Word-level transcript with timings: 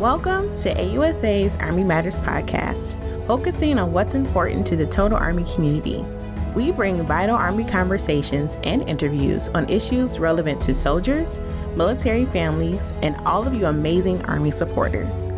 Welcome 0.00 0.60
to 0.60 0.74
AUSA's 0.74 1.56
Army 1.56 1.82
Matters 1.82 2.18
podcast, 2.18 2.92
focusing 3.26 3.78
on 3.78 3.94
what's 3.94 4.14
important 4.14 4.66
to 4.66 4.76
the 4.76 4.84
total 4.84 5.16
Army 5.16 5.44
community. 5.54 6.04
We 6.54 6.70
bring 6.70 7.02
vital 7.04 7.34
Army 7.34 7.64
conversations 7.64 8.58
and 8.62 8.86
interviews 8.86 9.48
on 9.48 9.66
issues 9.70 10.18
relevant 10.18 10.60
to 10.62 10.74
soldiers, 10.74 11.40
military 11.76 12.26
families, 12.26 12.92
and 13.00 13.16
all 13.24 13.46
of 13.46 13.54
you 13.54 13.64
amazing 13.64 14.22
Army 14.26 14.50
supporters. 14.50 15.30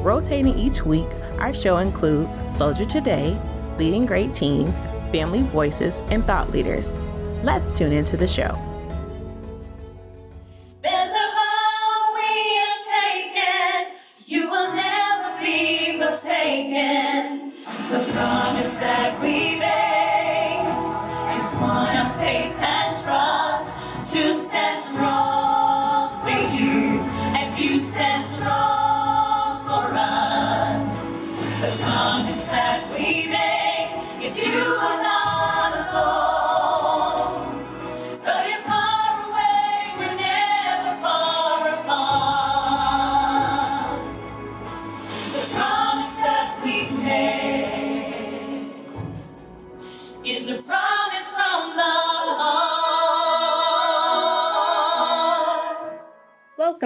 Rotating 0.00 0.56
each 0.56 0.84
week, 0.86 1.08
our 1.40 1.52
show 1.52 1.78
includes 1.78 2.38
Soldier 2.48 2.86
Today, 2.86 3.36
Leading 3.78 4.06
Great 4.06 4.32
Teams, 4.32 4.82
Family 5.10 5.42
Voices, 5.42 6.00
and 6.10 6.22
Thought 6.22 6.52
Leaders. 6.52 6.94
Let's 7.42 7.76
tune 7.76 7.90
into 7.90 8.16
the 8.16 8.28
show. 8.28 8.73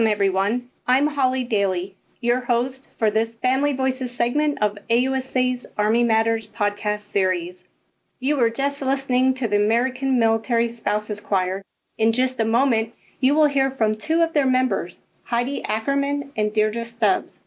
Everyone. 0.09 0.71
I'm 0.87 1.07
Holly 1.07 1.45
Dailey, 1.45 1.93
your 2.23 2.41
host 2.41 2.89
for 2.99 3.11
this 3.11 3.37
Family 3.37 3.75
Voices 3.75 4.11
segment 4.11 4.63
of 4.63 4.79
AUSA's 4.89 5.67
Army 5.77 6.03
Matters 6.03 6.47
podcast 6.47 7.01
series. 7.01 7.63
You 8.19 8.39
were 8.39 8.49
just 8.49 8.81
listening 8.81 9.35
to 9.35 9.47
the 9.47 9.57
American 9.57 10.19
Military 10.19 10.71
Spouses 10.71 11.21
Choir. 11.21 11.63
In 11.99 12.13
just 12.13 12.41
a 12.41 12.47
moment, 12.47 12.95
you 13.21 13.35
will 13.35 13.49
hear 13.49 13.71
from 13.71 13.97
two 13.97 14.23
of 14.23 14.33
their 14.33 14.47
members, 14.47 15.03
Heidi 15.25 15.63
Ackerman 15.63 16.33
and 16.39 16.55
Deidra 16.55 16.87
Stubbs. 16.87 17.39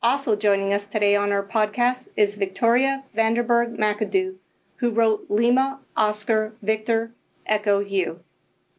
Also 0.00 0.36
joining 0.36 0.72
us 0.72 0.86
today 0.86 1.16
on 1.16 1.32
our 1.32 1.42
podcast 1.42 2.06
is 2.16 2.36
Victoria 2.36 3.02
Vanderberg 3.16 3.76
McAdoo, 3.76 4.36
who 4.76 4.90
wrote 4.90 5.26
Lima, 5.28 5.80
Oscar, 5.96 6.52
Victor, 6.62 7.10
Echo, 7.44 7.80
U. 7.80 8.20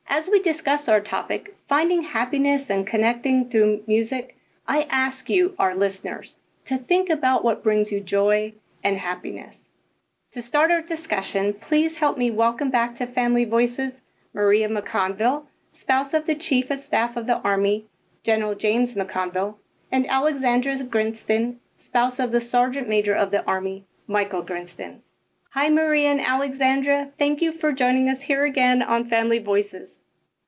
As 0.08 0.30
we 0.30 0.40
discuss 0.40 0.88
our 0.88 1.02
topic, 1.02 1.56
finding 1.68 2.04
happiness 2.04 2.70
and 2.70 2.86
connecting 2.86 3.50
through 3.50 3.84
music, 3.88 4.38
I 4.68 4.84
ask 4.84 5.32
you, 5.32 5.56
our 5.58 5.74
listeners, 5.74 6.38
to 6.66 6.78
think 6.78 7.10
about 7.10 7.44
what 7.44 7.64
brings 7.64 7.92
you 7.92 8.00
joy 8.00 8.54
and 8.84 9.00
happiness. 9.00 9.58
To 10.34 10.44
start 10.44 10.70
our 10.70 10.84
discussion, 10.84 11.54
please 11.54 11.98
help 11.98 12.20
me 12.20 12.30
welcome 12.30 12.70
back 12.70 12.96
to 12.96 13.08
Family 13.08 13.46
Voices 13.46 14.00
Maria 14.32 14.70
McConville, 14.70 15.48
spouse 15.72 16.14
of 16.14 16.28
the 16.28 16.36
Chief 16.36 16.70
of 16.70 16.80
Staff 16.80 17.18
of 17.18 17.26
the 17.26 17.40
Army, 17.40 17.88
General 18.22 18.54
James 18.54 18.94
McConville, 18.94 19.58
and 19.92 20.08
Alexandra 20.08 20.78
Grinston, 20.84 21.60
spouse 21.78 22.20
of 22.20 22.32
the 22.32 22.42
Sergeant 22.42 22.88
Major 22.88 23.16
of 23.16 23.32
the 23.32 23.44
Army, 23.46 23.86
Michael 24.06 24.44
Grinston. 24.44 25.02
Hi, 25.56 25.70
Maria 25.70 26.10
and 26.10 26.20
Alexandra. 26.20 27.14
Thank 27.18 27.42
you 27.42 27.54
for 27.54 27.72
joining 27.72 28.10
us 28.10 28.22
here 28.22 28.44
again 28.44 28.82
on 28.82 29.08
Family 29.08 29.40
Voices. 29.40 29.88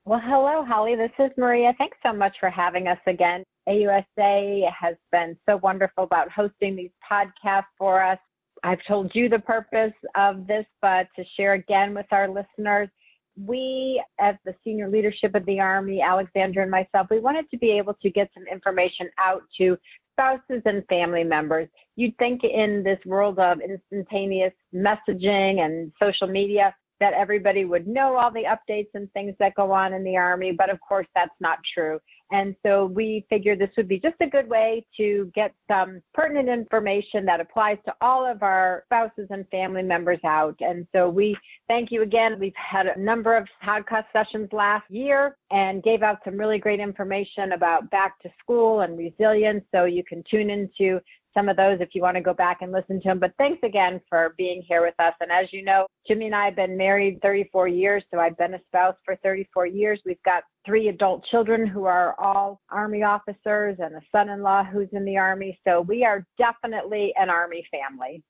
Well, 0.03 0.19
hello, 0.21 0.65
Holly. 0.65 0.97
This 0.97 1.13
is 1.17 1.31
Maria. 1.37 1.73
Thanks 1.77 1.97
so 2.05 2.11
much 2.11 2.35
for 2.41 2.49
having 2.49 2.89
us 2.89 2.97
again. 3.07 3.45
AUSA 3.69 4.69
has 4.69 4.97
been 5.13 5.37
so 5.47 5.61
wonderful 5.63 6.03
about 6.03 6.29
hosting 6.29 6.75
these 6.75 6.91
podcasts 7.09 7.71
for 7.77 8.03
us. 8.03 8.19
I've 8.63 8.81
told 8.85 9.15
you 9.15 9.29
the 9.29 9.39
purpose 9.39 9.93
of 10.15 10.45
this, 10.45 10.65
but 10.81 11.07
to 11.15 11.23
share 11.37 11.53
again 11.53 11.95
with 11.95 12.07
our 12.11 12.27
listeners, 12.27 12.89
we, 13.41 14.03
as 14.19 14.35
the 14.43 14.55
senior 14.61 14.89
leadership 14.89 15.35
of 15.35 15.45
the 15.45 15.61
Army, 15.61 16.01
Alexandra 16.01 16.63
and 16.63 16.71
myself, 16.71 17.07
we 17.09 17.21
wanted 17.21 17.49
to 17.51 17.57
be 17.57 17.71
able 17.71 17.93
to 18.01 18.09
get 18.09 18.29
some 18.33 18.43
information 18.51 19.09
out 19.17 19.43
to 19.57 19.77
spouses 20.17 20.63
and 20.65 20.83
family 20.87 21.23
members. 21.23 21.67
You'd 21.95 22.17
think 22.17 22.43
in 22.43 22.83
this 22.83 22.99
world 23.05 23.37
of 23.39 23.59
instantaneous 23.61 24.53
messaging 24.73 25.59
and 25.59 25.91
social 26.01 26.27
media, 26.27 26.73
that 26.99 27.13
everybody 27.13 27.63
would 27.63 27.87
know 27.87 28.17
all 28.17 28.31
the 28.31 28.45
updates 28.45 28.89
and 28.95 29.11
things 29.13 29.35
that 29.39 29.53
go 29.53 29.71
on 29.71 29.93
in 29.93 30.03
the 30.03 30.17
Army, 30.17 30.51
but 30.51 30.71
of 30.71 30.79
course 30.81 31.05
that's 31.13 31.35
not 31.39 31.59
true. 31.71 31.99
And 32.31 32.55
so 32.65 32.85
we 32.85 33.25
figured 33.29 33.59
this 33.59 33.69
would 33.77 33.87
be 33.87 33.99
just 33.99 34.15
a 34.21 34.27
good 34.27 34.49
way 34.49 34.85
to 34.97 35.31
get 35.33 35.53
some 35.69 36.01
pertinent 36.13 36.49
information 36.49 37.25
that 37.25 37.39
applies 37.39 37.77
to 37.85 37.93
all 38.01 38.29
of 38.29 38.43
our 38.43 38.83
spouses 38.85 39.27
and 39.29 39.47
family 39.49 39.83
members 39.83 40.19
out. 40.25 40.55
And 40.59 40.85
so 40.93 41.09
we 41.09 41.37
thank 41.67 41.91
you 41.91 42.01
again. 42.01 42.37
We've 42.39 42.53
had 42.55 42.87
a 42.87 42.99
number 42.99 43.35
of 43.35 43.47
podcast 43.65 44.05
sessions 44.11 44.49
last 44.51 44.89
year 44.89 45.37
and 45.51 45.83
gave 45.83 46.03
out 46.03 46.19
some 46.25 46.37
really 46.37 46.59
great 46.59 46.79
information 46.79 47.53
about 47.53 47.89
back 47.91 48.19
to 48.21 48.29
school 48.39 48.81
and 48.81 48.97
resilience. 48.97 49.63
So 49.73 49.85
you 49.85 50.03
can 50.03 50.23
tune 50.29 50.49
into 50.49 50.99
some 51.37 51.49
of 51.49 51.55
those 51.55 51.77
if 51.81 51.89
you 51.93 52.01
want 52.01 52.17
to 52.17 52.21
go 52.21 52.33
back 52.33 52.61
and 52.61 52.71
listen 52.71 52.99
to 53.01 53.09
them. 53.09 53.19
But 53.19 53.33
thanks 53.37 53.59
again 53.63 54.01
for 54.09 54.33
being 54.37 54.63
here 54.67 54.81
with 54.81 54.95
us. 54.99 55.13
And 55.21 55.31
as 55.31 55.47
you 55.53 55.63
know, 55.63 55.85
Jimmy 56.07 56.25
and 56.25 56.35
I 56.35 56.45
have 56.45 56.55
been 56.55 56.75
married 56.75 57.21
34 57.21 57.67
years, 57.67 58.03
so 58.11 58.19
I've 58.19 58.37
been 58.37 58.55
a 58.55 58.61
spouse 58.67 58.95
for 59.05 59.15
34 59.17 59.67
years. 59.67 60.01
We've 60.03 60.21
got 60.23 60.43
three 60.67 60.89
adult 60.89 61.25
children 61.31 61.65
who 61.65 61.85
are 61.85 62.13
all 62.19 62.61
Army 62.69 63.01
officers 63.01 63.77
and 63.79 63.95
a 63.95 64.01
son 64.11 64.29
in 64.29 64.43
law 64.43 64.63
who's 64.63 64.89
in 64.91 65.05
the 65.05 65.17
Army. 65.17 65.57
So 65.65 65.81
we 65.81 66.03
are 66.03 66.27
definitely 66.37 67.13
an 67.15 67.29
Army 67.29 67.65
family. 67.71 68.21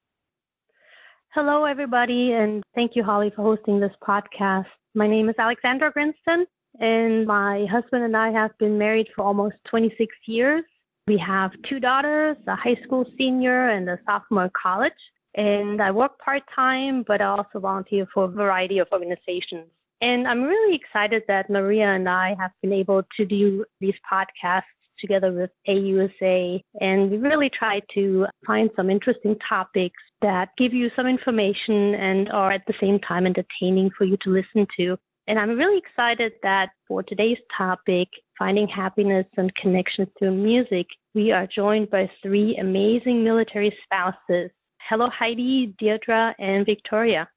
Hello, 1.34 1.66
everybody, 1.66 2.34
and 2.34 2.64
thank 2.76 2.96
you, 2.96 3.04
Holly, 3.04 3.32
for 3.36 3.42
hosting 3.42 3.80
this 3.80 3.92
podcast. 4.08 4.68
My 4.94 5.08
name 5.08 5.30
is 5.30 5.36
Alexandra 5.38 5.92
Grinston, 5.92 6.46
and 6.80 7.26
my 7.26 7.66
husband 7.70 8.04
and 8.04 8.16
I 8.16 8.32
have 8.32 8.58
been 8.60 8.78
married 8.78 9.08
for 9.16 9.24
almost 9.24 9.56
26 9.70 10.16
years. 10.26 10.64
We 11.08 11.18
have 11.18 11.52
two 11.68 11.80
daughters, 11.80 12.38
a 12.48 12.56
high 12.56 12.78
school 12.84 13.06
senior 13.18 13.70
and 13.70 13.90
a 13.90 14.00
sophomore 14.06 14.46
in 14.46 14.52
college. 14.60 14.94
And 15.36 15.82
I 15.82 15.92
work 15.92 16.18
part 16.20 16.44
time, 16.54 17.04
but 17.08 17.22
I 17.22 17.26
also 17.26 17.60
volunteer 17.60 18.08
for 18.14 18.26
a 18.26 18.28
variety 18.28 18.80
of 18.80 18.88
organizations. 18.92 19.68
And 20.02 20.28
I'm 20.28 20.44
really 20.44 20.76
excited 20.76 21.24
that 21.28 21.50
Maria 21.50 21.88
and 21.88 22.08
I 22.08 22.36
have 22.40 22.52
been 22.62 22.74
able 22.74 23.04
to 23.18 23.26
do 23.26 23.66
these 23.80 23.96
podcasts 24.12 24.64
together 25.00 25.32
with 25.32 25.52
AUSA. 25.68 26.62
And 26.82 27.12
we 27.12 27.18
really 27.18 27.50
try 27.50 27.82
to 27.94 28.28
find 28.46 28.70
some 28.76 28.90
interesting 28.90 29.38
topics 29.48 30.02
that 30.22 30.50
give 30.58 30.74
you 30.74 30.90
some 30.96 31.08
information 31.08 31.96
and 31.96 32.30
are 32.32 32.52
at 32.52 32.66
the 32.68 32.74
same 32.80 33.00
time 33.00 33.26
entertaining 33.26 33.92
for 33.98 34.06
you 34.06 34.18
to 34.18 34.30
listen 34.30 34.68
to. 34.78 34.98
And 35.28 35.38
I'm 35.38 35.58
really 35.58 35.78
excited 35.78 36.34
that 36.42 36.70
for 36.88 37.04
today's 37.04 37.38
topic, 37.56 38.08
finding 38.40 38.68
happiness 38.68 39.26
and 39.36 39.54
connection 39.56 40.10
through 40.18 40.32
music, 40.32 40.88
we 41.14 41.32
are 41.32 41.46
joined 41.46 41.90
by 41.90 42.10
three 42.24 42.56
amazing 42.58 43.24
military 43.24 43.78
spouses. 43.84 44.52
Hello, 44.80 45.10
Heidi, 45.10 45.76
Deidra, 45.82 46.34
and 46.40 46.66
Victoria. 46.66 47.28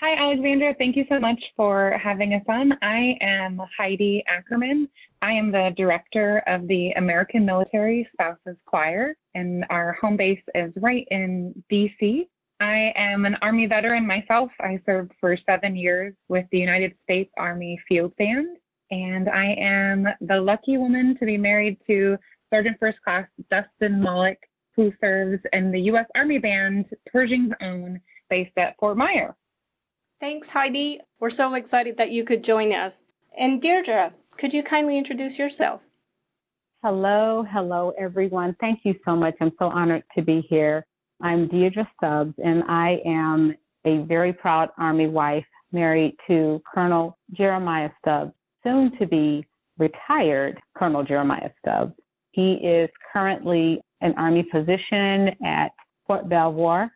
Hi, 0.00 0.14
Alexandra. 0.14 0.76
Thank 0.78 0.94
you 0.94 1.04
so 1.08 1.18
much 1.18 1.42
for 1.56 1.98
having 2.00 2.32
us 2.34 2.44
on. 2.48 2.72
I 2.82 3.18
am 3.20 3.60
Heidi 3.76 4.22
Ackerman. 4.28 4.88
I 5.22 5.32
am 5.32 5.50
the 5.50 5.74
director 5.76 6.40
of 6.46 6.68
the 6.68 6.92
American 6.92 7.44
Military 7.44 8.08
Spouses 8.12 8.56
Choir, 8.64 9.16
and 9.34 9.64
our 9.70 9.94
home 10.00 10.16
base 10.16 10.40
is 10.54 10.72
right 10.76 11.04
in 11.10 11.52
DC. 11.68 12.28
I 12.60 12.92
am 12.94 13.24
an 13.24 13.34
Army 13.42 13.66
veteran 13.66 14.06
myself. 14.06 14.52
I 14.60 14.80
served 14.86 15.14
for 15.20 15.36
seven 15.44 15.74
years 15.74 16.14
with 16.28 16.46
the 16.52 16.58
United 16.58 16.94
States 17.02 17.32
Army 17.36 17.76
Field 17.88 18.14
Band, 18.18 18.56
and 18.92 19.28
I 19.28 19.56
am 19.58 20.06
the 20.20 20.40
lucky 20.40 20.78
woman 20.78 21.16
to 21.18 21.26
be 21.26 21.36
married 21.36 21.76
to 21.88 22.16
Sergeant 22.50 22.76
First 22.78 23.02
Class 23.02 23.26
Dustin 23.50 24.00
Mollick, 24.00 24.38
who 24.76 24.92
serves 25.00 25.42
in 25.52 25.72
the 25.72 25.80
U.S. 25.90 26.06
Army 26.14 26.38
Band, 26.38 26.84
Pershing's 27.12 27.52
Own, 27.60 28.00
based 28.30 28.56
at 28.56 28.76
Fort 28.78 28.96
Myer. 28.96 29.34
Thanks, 30.20 30.48
Heidi. 30.48 31.00
We're 31.20 31.30
so 31.30 31.54
excited 31.54 31.96
that 31.98 32.10
you 32.10 32.24
could 32.24 32.42
join 32.42 32.72
us. 32.72 32.94
And 33.36 33.62
Deidra, 33.62 34.12
could 34.36 34.52
you 34.52 34.64
kindly 34.64 34.98
introduce 34.98 35.38
yourself? 35.38 35.80
Hello, 36.82 37.44
hello, 37.48 37.92
everyone. 37.98 38.56
Thank 38.60 38.80
you 38.82 38.94
so 39.04 39.14
much. 39.14 39.34
I'm 39.40 39.52
so 39.58 39.66
honored 39.66 40.02
to 40.16 40.22
be 40.22 40.44
here. 40.48 40.84
I'm 41.22 41.48
Deidra 41.48 41.86
Stubbs, 41.96 42.34
and 42.44 42.64
I 42.68 43.00
am 43.04 43.54
a 43.84 43.98
very 44.04 44.32
proud 44.32 44.70
Army 44.76 45.06
wife 45.06 45.46
married 45.70 46.16
to 46.26 46.60
Colonel 46.72 47.16
Jeremiah 47.32 47.90
Stubbs, 48.00 48.32
soon 48.64 48.96
to 48.98 49.06
be 49.06 49.46
retired 49.78 50.60
Colonel 50.76 51.04
Jeremiah 51.04 51.50
Stubbs. 51.60 51.94
He 52.32 52.54
is 52.54 52.90
currently 53.12 53.80
an 54.00 54.14
Army 54.16 54.46
physician 54.50 55.30
at 55.44 55.70
Fort 56.06 56.28
Belvoir. 56.28 56.90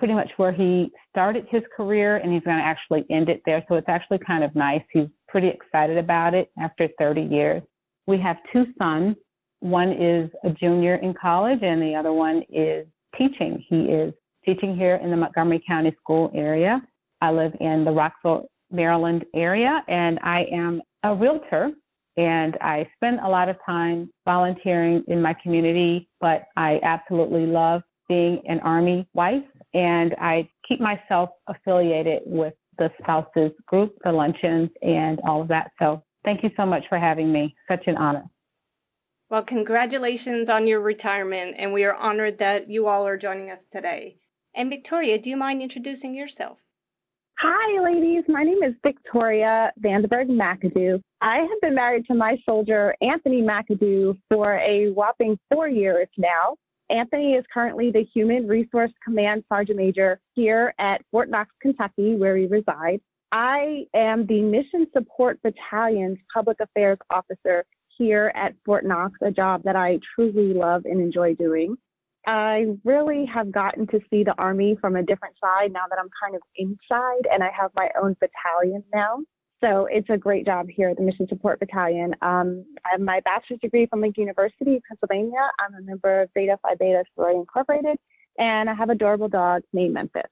Pretty 0.00 0.14
much 0.14 0.30
where 0.38 0.50
he 0.50 0.90
started 1.10 1.46
his 1.50 1.62
career, 1.76 2.16
and 2.16 2.32
he's 2.32 2.42
going 2.42 2.56
to 2.56 2.64
actually 2.64 3.04
end 3.10 3.28
it 3.28 3.42
there. 3.44 3.62
So 3.68 3.74
it's 3.74 3.88
actually 3.88 4.18
kind 4.26 4.42
of 4.42 4.52
nice. 4.56 4.82
He's 4.90 5.08
pretty 5.28 5.48
excited 5.48 5.98
about 5.98 6.32
it 6.34 6.50
after 6.58 6.88
30 6.98 7.20
years. 7.20 7.62
We 8.06 8.18
have 8.18 8.38
two 8.50 8.64
sons. 8.78 9.14
One 9.60 9.92
is 9.92 10.30
a 10.42 10.50
junior 10.50 10.96
in 10.96 11.12
college, 11.12 11.58
and 11.62 11.82
the 11.82 11.94
other 11.94 12.14
one 12.14 12.42
is 12.48 12.86
teaching. 13.16 13.62
He 13.68 13.82
is 13.82 14.14
teaching 14.42 14.74
here 14.74 14.96
in 14.96 15.10
the 15.10 15.16
Montgomery 15.18 15.62
County 15.66 15.94
School 16.02 16.32
area. 16.34 16.80
I 17.20 17.30
live 17.30 17.52
in 17.60 17.84
the 17.84 17.92
Rockville, 17.92 18.48
Maryland 18.72 19.26
area, 19.34 19.84
and 19.86 20.18
I 20.22 20.44
am 20.50 20.80
a 21.02 21.14
realtor. 21.14 21.72
And 22.16 22.56
I 22.62 22.88
spend 22.96 23.20
a 23.20 23.28
lot 23.28 23.50
of 23.50 23.56
time 23.64 24.10
volunteering 24.24 25.04
in 25.08 25.20
my 25.22 25.34
community, 25.34 26.08
but 26.20 26.46
I 26.56 26.80
absolutely 26.82 27.44
love 27.44 27.82
being 28.08 28.42
an 28.48 28.60
Army 28.60 29.06
wife. 29.14 29.44
And 29.74 30.14
I 30.18 30.48
keep 30.66 30.80
myself 30.80 31.30
affiliated 31.46 32.22
with 32.26 32.54
the 32.78 32.90
spouses 33.00 33.52
group, 33.66 33.96
the 34.04 34.12
luncheons, 34.12 34.70
and 34.82 35.20
all 35.26 35.42
of 35.42 35.48
that. 35.48 35.70
So 35.78 36.02
thank 36.24 36.42
you 36.42 36.50
so 36.56 36.66
much 36.66 36.84
for 36.88 36.98
having 36.98 37.32
me. 37.32 37.54
Such 37.68 37.86
an 37.86 37.96
honor. 37.96 38.24
Well, 39.28 39.44
congratulations 39.44 40.48
on 40.48 40.66
your 40.66 40.80
retirement, 40.80 41.54
and 41.56 41.72
we 41.72 41.84
are 41.84 41.94
honored 41.94 42.38
that 42.38 42.68
you 42.68 42.88
all 42.88 43.06
are 43.06 43.16
joining 43.16 43.50
us 43.50 43.60
today. 43.72 44.16
And 44.56 44.68
Victoria, 44.70 45.18
do 45.18 45.30
you 45.30 45.36
mind 45.36 45.62
introducing 45.62 46.14
yourself? 46.14 46.58
Hi, 47.38 47.80
ladies. 47.80 48.24
My 48.28 48.42
name 48.42 48.62
is 48.62 48.74
Victoria 48.82 49.72
Vandenberg 49.80 50.28
McAdoo. 50.28 51.00
I 51.22 51.36
have 51.38 51.60
been 51.62 51.74
married 51.74 52.06
to 52.06 52.14
my 52.14 52.36
soldier, 52.44 52.94
Anthony 53.00 53.40
McAdoo, 53.40 54.18
for 54.28 54.58
a 54.58 54.90
whopping 54.90 55.38
four 55.50 55.68
years 55.68 56.08
now. 56.18 56.56
Anthony 56.90 57.34
is 57.34 57.44
currently 57.52 57.90
the 57.90 58.04
Human 58.12 58.48
Resource 58.48 58.90
Command 59.04 59.44
Sergeant 59.48 59.78
Major 59.78 60.20
here 60.34 60.74
at 60.78 61.02
Fort 61.10 61.30
Knox, 61.30 61.50
Kentucky, 61.62 62.16
where 62.16 62.34
we 62.34 62.46
reside. 62.46 63.00
I 63.32 63.84
am 63.94 64.26
the 64.26 64.42
Mission 64.42 64.88
Support 64.92 65.38
Battalion's 65.42 66.18
Public 66.34 66.58
Affairs 66.60 66.98
Officer 67.10 67.64
here 67.96 68.32
at 68.34 68.54
Fort 68.64 68.84
Knox, 68.84 69.12
a 69.22 69.30
job 69.30 69.62
that 69.64 69.76
I 69.76 70.00
truly 70.14 70.52
love 70.52 70.84
and 70.84 71.00
enjoy 71.00 71.34
doing. 71.34 71.76
I 72.26 72.66
really 72.84 73.24
have 73.32 73.52
gotten 73.52 73.86
to 73.88 74.00
see 74.10 74.24
the 74.24 74.34
Army 74.36 74.76
from 74.80 74.96
a 74.96 75.02
different 75.02 75.36
side 75.42 75.72
now 75.72 75.84
that 75.88 75.98
I'm 75.98 76.10
kind 76.22 76.34
of 76.34 76.42
inside 76.56 77.28
and 77.32 77.42
I 77.42 77.50
have 77.58 77.70
my 77.76 77.88
own 78.02 78.16
battalion 78.20 78.82
now. 78.92 79.20
So 79.62 79.86
it's 79.90 80.08
a 80.08 80.16
great 80.16 80.46
job 80.46 80.68
here 80.70 80.88
at 80.88 80.96
the 80.96 81.02
Mission 81.02 81.28
Support 81.28 81.60
Battalion. 81.60 82.14
Um, 82.22 82.64
I 82.84 82.92
have 82.92 83.00
my 83.00 83.20
bachelor's 83.20 83.60
degree 83.60 83.86
from 83.86 84.00
Lincoln 84.00 84.22
University 84.22 84.76
of 84.76 84.82
Pennsylvania. 84.88 85.50
I'm 85.58 85.74
a 85.74 85.82
member 85.82 86.22
of 86.22 86.30
Zeta 86.32 86.58
Phi 86.62 86.74
Beta 86.76 87.04
Sorority 87.14 87.40
Incorporated, 87.40 87.98
and 88.38 88.70
I 88.70 88.74
have 88.74 88.88
a 88.88 88.92
adorable 88.92 89.28
dog 89.28 89.62
named 89.74 89.94
Memphis. 89.94 90.22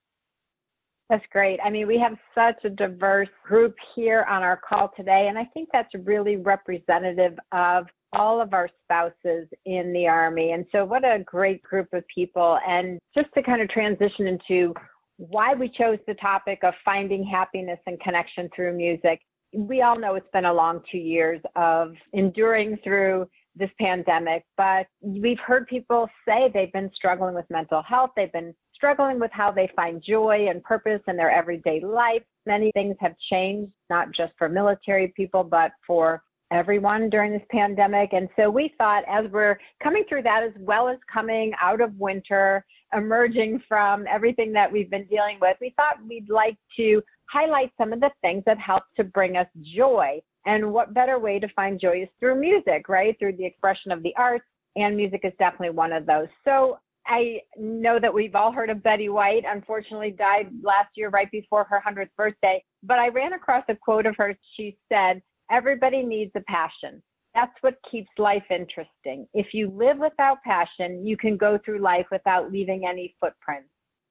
That's 1.11 1.25
great. 1.31 1.59
I 1.65 1.71
mean, 1.71 1.87
we 1.87 1.99
have 1.99 2.17
such 2.35 2.65
a 2.65 2.71
diverse 2.71 3.29
group 3.47 3.75
here 3.95 4.27
on 4.29 4.43
our 4.43 4.59
call 4.59 4.93
today, 4.97 5.27
and 5.29 5.39
I 5.39 5.45
think 5.55 5.69
that's 5.73 5.93
really 6.05 6.37
representative 6.37 7.39
of 7.53 7.87
all 8.13 8.41
of 8.41 8.55
our 8.55 8.69
spouses 8.85 9.49
in 9.67 9.93
the 9.93 10.07
Army. 10.07 10.53
And 10.53 10.67
so, 10.73 10.85
what 10.85 11.05
a 11.05 11.23
great 11.25 11.63
group 11.63 11.89
of 11.93 12.05
people. 12.15 12.59
And 12.67 12.99
just 13.17 13.29
to 13.35 13.43
kind 13.43 13.63
of 13.63 13.69
transition 13.69 14.27
into 14.27 14.75
why 15.19 15.53
we 15.53 15.69
chose 15.69 15.99
the 16.07 16.15
topic 16.15 16.61
of 16.63 16.73
finding 16.85 17.25
happiness 17.25 17.81
and 17.87 18.01
connection 18.01 18.49
through 18.55 18.77
music. 18.77 19.21
We 19.53 19.83
all 19.83 19.99
know 19.99 20.15
it's 20.15 20.31
been 20.33 20.45
a 20.45 20.53
long 20.53 20.81
two 20.91 20.99
years 20.99 21.41
of 21.57 21.95
enduring 22.13 22.79
through 22.85 23.29
this 23.57 23.71
pandemic, 23.81 24.45
but 24.57 24.87
we've 25.01 25.41
heard 25.41 25.67
people 25.67 26.09
say 26.27 26.51
they've 26.55 26.73
been 26.73 26.91
struggling 26.95 27.35
with 27.35 27.47
mental 27.51 27.83
health. 27.83 28.11
They've 28.15 28.33
been 28.33 28.55
struggling 28.73 29.19
with 29.19 29.33
how 29.33 29.51
they 29.51 29.69
find 29.75 30.01
joy 30.01 30.47
and 30.49 30.63
purpose 30.63 31.01
in 31.09 31.17
their 31.17 31.33
everyday 31.33 31.81
life. 31.81 32.23
Many 32.47 32.71
things 32.73 32.97
have 33.01 33.17
changed, 33.31 33.73
not 33.91 34.13
just 34.13 34.33
for 34.39 34.49
military 34.49 35.09
people, 35.09 35.43
but 35.43 35.73
for 35.85 36.23
everyone 36.53 37.11
during 37.11 37.33
this 37.33 37.43
pandemic. 37.51 38.13
And 38.13 38.29
so 38.37 38.49
we 38.49 38.73
thought 38.79 39.03
as 39.09 39.31
we're 39.33 39.59
coming 39.83 40.05
through 40.09 40.23
that, 40.23 40.45
as 40.45 40.53
well 40.61 40.89
as 40.89 40.99
coming 41.13 41.53
out 41.61 41.81
of 41.81 41.93
winter, 41.99 42.65
emerging 42.95 43.63
from 43.69 44.07
everything 44.09 44.53
that 44.53 44.71
we've 44.71 44.91
been 44.91 45.07
dealing 45.07 45.39
with, 45.41 45.57
we 45.61 45.75
thought 45.77 45.99
we'd 46.09 46.31
like 46.31 46.57
to 46.77 47.03
highlight 47.31 47.71
some 47.79 47.93
of 47.93 48.01
the 48.01 48.11
things 48.23 48.43
that 48.47 48.59
help 48.59 48.85
to 48.97 49.05
bring 49.05 49.37
us 49.37 49.47
joy. 49.77 50.21
And 50.47 50.73
what 50.73 50.95
better 50.95 51.19
way 51.19 51.39
to 51.39 51.49
find 51.55 51.81
joy 51.81 52.03
is 52.03 52.09
through 52.19 52.41
music, 52.41 52.89
right? 52.89 53.19
Through 53.19 53.37
the 53.37 53.45
expression 53.45 53.93
of 53.93 54.03
the 54.03 54.15
arts. 54.17 54.45
And 54.77 54.97
music 54.97 55.23
is 55.25 55.33
definitely 55.39 55.71
one 55.71 55.93
of 55.93 56.07
those. 56.07 56.29
So 56.45 56.79
I 57.07 57.41
know 57.59 57.99
that 57.99 58.13
we've 58.13 58.35
all 58.35 58.53
heard 58.53 58.71
of 58.71 58.83
Betty 58.83 59.09
White. 59.09 59.43
Unfortunately, 59.47 60.11
died 60.11 60.51
last 60.63 60.91
year 60.95 61.09
right 61.09 61.31
before 61.31 61.65
her 61.65 61.83
100th 61.87 62.11
birthday. 62.17 62.63
But 62.83 62.99
I 62.99 63.09
ran 63.09 63.33
across 63.33 63.65
a 63.69 63.75
quote 63.75 64.07
of 64.07 64.15
hers. 64.17 64.37
She 64.57 64.79
said, 64.91 65.23
Everybody 65.51 66.03
needs 66.03 66.31
a 66.37 66.41
passion. 66.43 67.03
That's 67.39 67.55
what 67.61 67.77
keeps 67.89 68.11
life 68.19 68.43
interesting. 68.51 69.29
If 69.33 69.55
you 69.55 69.71
live 69.71 69.99
without 69.99 70.43
passion, 70.43 71.07
you 71.07 71.17
can 71.17 71.37
go 71.37 71.57
through 71.65 71.79
life 71.79 72.07
without 72.11 72.51
leaving 72.51 72.85
any 72.85 73.15
footprints. 73.21 73.69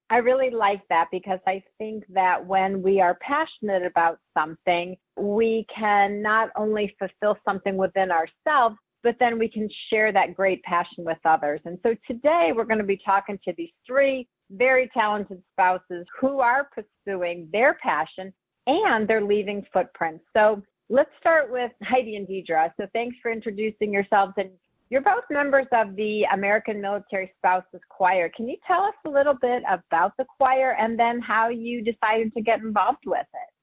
I 0.09 0.19
really 0.19 0.49
like 0.49 0.81
that 0.87 1.07
because 1.11 1.41
I 1.45 1.61
think 1.77 2.05
that 2.07 2.45
when 2.45 2.81
we 2.81 3.01
are 3.01 3.19
passionate 3.19 3.85
about 3.85 4.19
something, 4.33 4.95
we 5.17 5.65
can 5.77 6.21
not 6.21 6.51
only 6.55 6.95
fulfill 6.97 7.37
something 7.43 7.75
within 7.75 8.11
ourselves, 8.11 8.77
but 9.03 9.17
then 9.19 9.37
we 9.37 9.49
can 9.49 9.67
share 9.89 10.13
that 10.13 10.33
great 10.33 10.63
passion 10.63 11.03
with 11.03 11.19
others. 11.25 11.59
And 11.65 11.77
so 11.83 11.95
today 12.09 12.53
we're 12.55 12.63
going 12.63 12.77
to 12.77 12.85
be 12.85 13.01
talking 13.05 13.37
to 13.43 13.53
these 13.57 13.71
three 13.85 14.25
very 14.51 14.89
talented 14.93 15.43
spouses 15.51 16.05
who 16.17 16.39
are 16.39 16.69
pursuing 16.71 17.49
their 17.51 17.77
passion 17.83 18.33
and 18.67 19.05
they're 19.05 19.21
leaving 19.21 19.65
footprints. 19.73 20.23
So 20.33 20.63
let's 20.89 21.09
start 21.19 21.51
with 21.51 21.71
Heidi 21.83 22.15
and 22.15 22.27
Deidra. 22.27 22.71
So 22.79 22.87
thanks 22.93 23.17
for 23.21 23.31
introducing 23.31 23.91
yourselves. 23.91 24.33
And 24.37 24.49
you're 24.89 25.01
both 25.01 25.23
members 25.29 25.67
of 25.73 25.95
the 25.95 26.23
American 26.33 26.81
Military 26.81 27.31
Spouses 27.37 27.81
Choir. 27.89 28.29
Can 28.35 28.47
you 28.47 28.57
tell 28.65 28.83
us 28.83 28.93
a 29.05 29.09
little 29.09 29.33
bit 29.33 29.63
about 29.69 30.13
the 30.17 30.25
choir 30.37 30.75
and 30.79 30.97
then 30.97 31.19
how 31.19 31.49
you 31.49 31.81
decided 31.81 32.33
to 32.33 32.41
get 32.41 32.61
involved 32.61 33.05
with 33.05 33.27
it? 33.33 33.53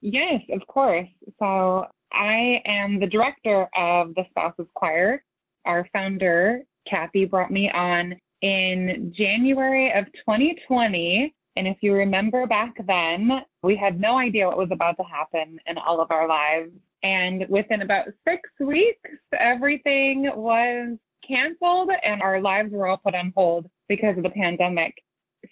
Yes, 0.00 0.40
of 0.52 0.66
course. 0.68 1.08
So 1.38 1.86
I 2.12 2.60
am 2.64 3.00
the 3.00 3.06
director 3.06 3.68
of 3.76 4.14
the 4.14 4.24
Spouses 4.30 4.66
Choir. 4.74 5.24
Our 5.64 5.88
founder, 5.92 6.62
Kathy, 6.88 7.24
brought 7.24 7.50
me 7.50 7.70
on 7.70 8.16
in 8.42 9.12
January 9.16 9.92
of 9.92 10.06
2020 10.06 11.32
and 11.56 11.68
if 11.68 11.78
you 11.80 11.92
remember 11.92 12.46
back 12.46 12.74
then, 12.86 13.42
we 13.62 13.76
had 13.76 14.00
no 14.00 14.18
idea 14.18 14.46
what 14.46 14.56
was 14.56 14.70
about 14.70 14.96
to 14.96 15.02
happen 15.02 15.58
in 15.66 15.76
all 15.76 16.00
of 16.00 16.10
our 16.10 16.26
lives. 16.26 16.70
And 17.02 17.46
within 17.48 17.82
about 17.82 18.06
six 18.26 18.48
weeks, 18.58 19.10
everything 19.38 20.30
was 20.34 20.96
canceled 21.26 21.90
and 22.02 22.22
our 22.22 22.40
lives 22.40 22.72
were 22.72 22.86
all 22.86 22.96
put 22.96 23.14
on 23.14 23.32
hold 23.36 23.68
because 23.88 24.16
of 24.16 24.22
the 24.22 24.30
pandemic. 24.30 24.94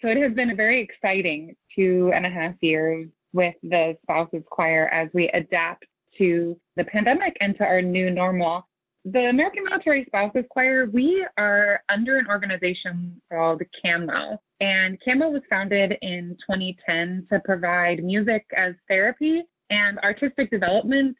So 0.01 0.07
it 0.07 0.17
has 0.17 0.33
been 0.33 0.51
a 0.51 0.55
very 0.55 0.81
exciting 0.81 1.55
two 1.75 2.11
and 2.13 2.25
a 2.25 2.29
half 2.29 2.55
years 2.61 3.07
with 3.33 3.55
the 3.61 3.95
Spouses 4.03 4.43
Choir 4.49 4.87
as 4.87 5.09
we 5.13 5.29
adapt 5.29 5.85
to 6.17 6.59
the 6.77 6.83
pandemic 6.85 7.37
and 7.41 7.55
to 7.57 7.63
our 7.63 7.81
new 7.81 8.09
normal. 8.09 8.67
The 9.05 9.29
American 9.29 9.63
Military 9.63 10.05
Spouses 10.05 10.45
Choir, 10.49 10.87
we 10.91 11.25
are 11.37 11.81
under 11.89 12.17
an 12.17 12.27
organization 12.27 13.21
called 13.31 13.61
CAMMO, 13.83 14.37
and 14.61 14.99
CAMMO 15.01 15.31
was 15.31 15.41
founded 15.49 15.97
in 16.03 16.37
2010 16.47 17.27
to 17.31 17.39
provide 17.39 18.03
music 18.03 18.45
as 18.55 18.75
therapy 18.87 19.41
and 19.71 19.97
artistic 19.99 20.51
development 20.51 21.17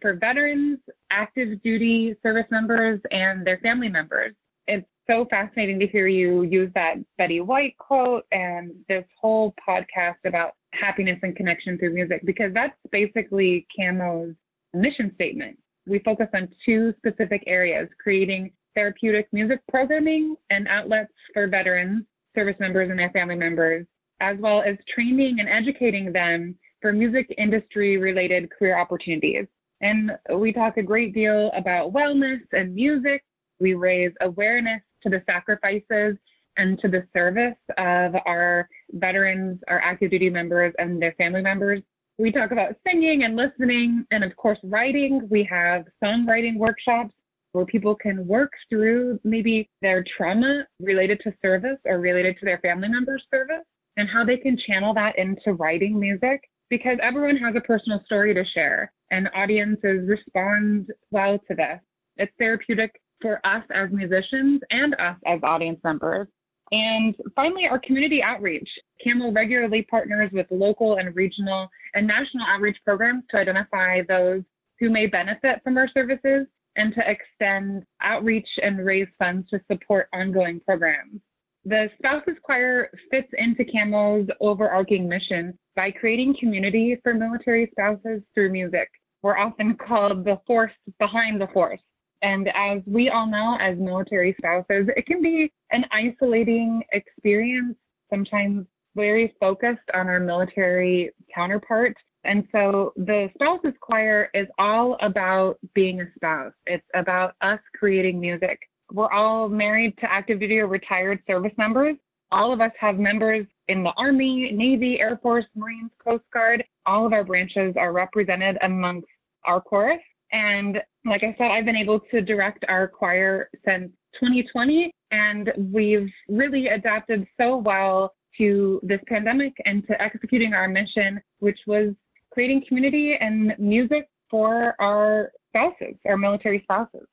for 0.00 0.14
veterans, 0.14 0.78
active 1.10 1.60
duty 1.62 2.14
service 2.22 2.46
members, 2.52 3.00
and 3.10 3.44
their 3.44 3.58
family 3.58 3.88
members. 3.88 4.32
It's 4.68 4.86
so 5.08 5.26
fascinating 5.28 5.80
to 5.80 5.88
hear 5.88 6.06
you 6.06 6.44
use 6.44 6.70
that 6.76 6.94
Betty 7.16 7.40
White 7.40 7.76
quote 7.78 8.24
and 8.30 8.70
this 8.88 9.04
whole 9.20 9.54
podcast 9.66 10.18
about 10.24 10.52
happiness 10.72 11.18
and 11.22 11.34
connection 11.34 11.78
through 11.78 11.94
music 11.94 12.20
because 12.24 12.54
that's 12.54 12.76
basically 12.92 13.66
CAMMO's 13.76 14.36
mission 14.72 15.10
statement. 15.16 15.58
We 15.86 15.98
focus 16.00 16.28
on 16.32 16.48
two 16.64 16.94
specific 16.98 17.42
areas 17.48 17.88
creating 18.00 18.52
therapeutic 18.76 19.26
music 19.32 19.60
programming 19.68 20.36
and 20.50 20.68
outlets 20.68 21.10
for 21.34 21.48
veterans 21.48 22.04
service 22.38 22.56
members 22.60 22.88
and 22.88 22.98
their 22.98 23.10
family 23.10 23.34
members, 23.34 23.84
as 24.20 24.36
well 24.38 24.62
as 24.62 24.76
training 24.94 25.40
and 25.40 25.48
educating 25.48 26.12
them 26.12 26.54
for 26.80 26.92
music 26.92 27.34
industry 27.36 27.96
related 27.96 28.48
career 28.56 28.78
opportunities. 28.78 29.46
And 29.80 30.12
we 30.32 30.52
talk 30.52 30.76
a 30.76 30.82
great 30.82 31.12
deal 31.12 31.50
about 31.56 31.92
wellness 31.92 32.42
and 32.52 32.74
music. 32.74 33.24
We 33.58 33.74
raise 33.74 34.12
awareness 34.20 34.80
to 35.02 35.08
the 35.10 35.20
sacrifices 35.26 36.16
and 36.56 36.78
to 36.80 36.88
the 36.88 37.04
service 37.12 37.58
of 37.76 38.14
our 38.24 38.68
veterans, 38.92 39.60
our 39.66 39.80
active 39.80 40.12
duty 40.12 40.30
members, 40.30 40.72
and 40.78 41.02
their 41.02 41.14
family 41.18 41.42
members. 41.42 41.82
We 42.18 42.30
talk 42.30 42.52
about 42.52 42.76
singing 42.86 43.24
and 43.24 43.34
listening, 43.34 44.06
and 44.12 44.22
of 44.22 44.36
course, 44.36 44.58
writing. 44.62 45.28
We 45.28 45.42
have 45.44 45.86
songwriting 46.02 46.56
workshops 46.56 47.14
where 47.52 47.64
people 47.64 47.94
can 47.94 48.26
work 48.26 48.52
through 48.68 49.18
maybe 49.24 49.68
their 49.82 50.04
trauma 50.16 50.66
related 50.80 51.20
to 51.24 51.32
service 51.42 51.78
or 51.84 51.98
related 51.98 52.36
to 52.38 52.44
their 52.44 52.58
family 52.58 52.88
member's 52.88 53.24
service 53.32 53.64
and 53.96 54.08
how 54.08 54.24
they 54.24 54.36
can 54.36 54.56
channel 54.56 54.94
that 54.94 55.18
into 55.18 55.54
writing 55.54 55.98
music 55.98 56.40
because 56.70 56.98
everyone 57.02 57.36
has 57.36 57.54
a 57.56 57.60
personal 57.60 58.00
story 58.04 58.34
to 58.34 58.44
share 58.44 58.92
and 59.10 59.28
audiences 59.34 60.08
respond 60.08 60.88
well 61.10 61.38
to 61.48 61.54
this. 61.54 61.80
It's 62.16 62.32
therapeutic 62.38 63.00
for 63.20 63.44
us 63.44 63.64
as 63.70 63.90
musicians 63.90 64.60
and 64.70 64.94
us 64.94 65.16
as 65.26 65.40
audience 65.42 65.80
members. 65.82 66.28
And 66.70 67.14
finally, 67.34 67.66
our 67.66 67.78
community 67.78 68.22
outreach. 68.22 68.68
CAMMO 69.04 69.34
regularly 69.34 69.82
partners 69.82 70.30
with 70.32 70.46
local 70.50 70.96
and 70.96 71.16
regional 71.16 71.68
and 71.94 72.06
national 72.06 72.44
outreach 72.46 72.76
programs 72.84 73.24
to 73.30 73.38
identify 73.38 74.02
those 74.02 74.42
who 74.78 74.90
may 74.90 75.06
benefit 75.06 75.60
from 75.64 75.78
our 75.78 75.88
services 75.88 76.46
and 76.78 76.94
to 76.94 77.02
extend 77.10 77.84
outreach 78.00 78.48
and 78.62 78.84
raise 78.84 79.08
funds 79.18 79.50
to 79.50 79.60
support 79.70 80.08
ongoing 80.14 80.60
programs. 80.60 81.20
The 81.64 81.90
Spouses 81.98 82.36
Choir 82.42 82.88
fits 83.10 83.28
into 83.36 83.64
CAMMO's 83.64 84.30
overarching 84.40 85.06
mission 85.06 85.58
by 85.76 85.90
creating 85.90 86.36
community 86.40 86.98
for 87.02 87.12
military 87.12 87.68
spouses 87.72 88.22
through 88.32 88.52
music. 88.52 88.88
We're 89.22 89.36
often 89.36 89.74
called 89.74 90.24
the 90.24 90.40
force 90.46 90.72
behind 90.98 91.40
the 91.40 91.48
force. 91.48 91.80
And 92.22 92.48
as 92.54 92.80
we 92.86 93.10
all 93.10 93.26
know, 93.26 93.58
as 93.60 93.76
military 93.76 94.34
spouses, 94.38 94.88
it 94.96 95.06
can 95.06 95.20
be 95.20 95.52
an 95.70 95.84
isolating 95.92 96.82
experience, 96.92 97.76
sometimes 98.10 98.66
very 98.96 99.34
focused 99.38 99.88
on 99.94 100.08
our 100.08 100.20
military 100.20 101.10
counterpart. 101.34 101.96
And 102.28 102.46
so 102.52 102.92
the 102.94 103.30
Spouses 103.34 103.72
Choir 103.80 104.28
is 104.34 104.46
all 104.58 104.98
about 105.00 105.58
being 105.72 106.02
a 106.02 106.06
spouse. 106.14 106.52
It's 106.66 106.84
about 106.94 107.34
us 107.40 107.58
creating 107.74 108.20
music. 108.20 108.60
We're 108.92 109.10
all 109.10 109.48
married 109.48 109.96
to 110.00 110.12
active 110.12 110.38
duty 110.38 110.58
or 110.58 110.66
retired 110.66 111.22
service 111.26 111.54
members. 111.56 111.96
All 112.30 112.52
of 112.52 112.60
us 112.60 112.72
have 112.78 112.98
members 112.98 113.46
in 113.68 113.82
the 113.82 113.94
Army, 113.96 114.50
Navy, 114.52 115.00
Air 115.00 115.18
Force, 115.22 115.46
Marines, 115.56 115.90
Coast 116.04 116.24
Guard. 116.30 116.62
All 116.84 117.06
of 117.06 117.14
our 117.14 117.24
branches 117.24 117.74
are 117.78 117.92
represented 117.92 118.58
amongst 118.60 119.08
our 119.46 119.62
chorus. 119.62 120.02
And 120.30 120.82
like 121.06 121.24
I 121.24 121.34
said, 121.38 121.50
I've 121.50 121.64
been 121.64 121.76
able 121.76 121.98
to 122.10 122.20
direct 122.20 122.62
our 122.68 122.86
choir 122.86 123.48
since 123.64 123.90
2020, 124.20 124.92
and 125.12 125.50
we've 125.56 126.10
really 126.28 126.68
adapted 126.68 127.26
so 127.40 127.56
well 127.56 128.12
to 128.36 128.80
this 128.82 129.00
pandemic 129.06 129.54
and 129.64 129.86
to 129.86 130.00
executing 130.00 130.52
our 130.52 130.68
mission, 130.68 131.22
which 131.38 131.60
was 131.66 131.94
creating 132.38 132.62
community 132.68 133.16
and 133.20 133.52
music 133.58 134.08
for 134.30 134.76
our 134.78 135.32
spouses, 135.48 135.96
our 136.06 136.16
military 136.16 136.60
spouses. 136.62 137.08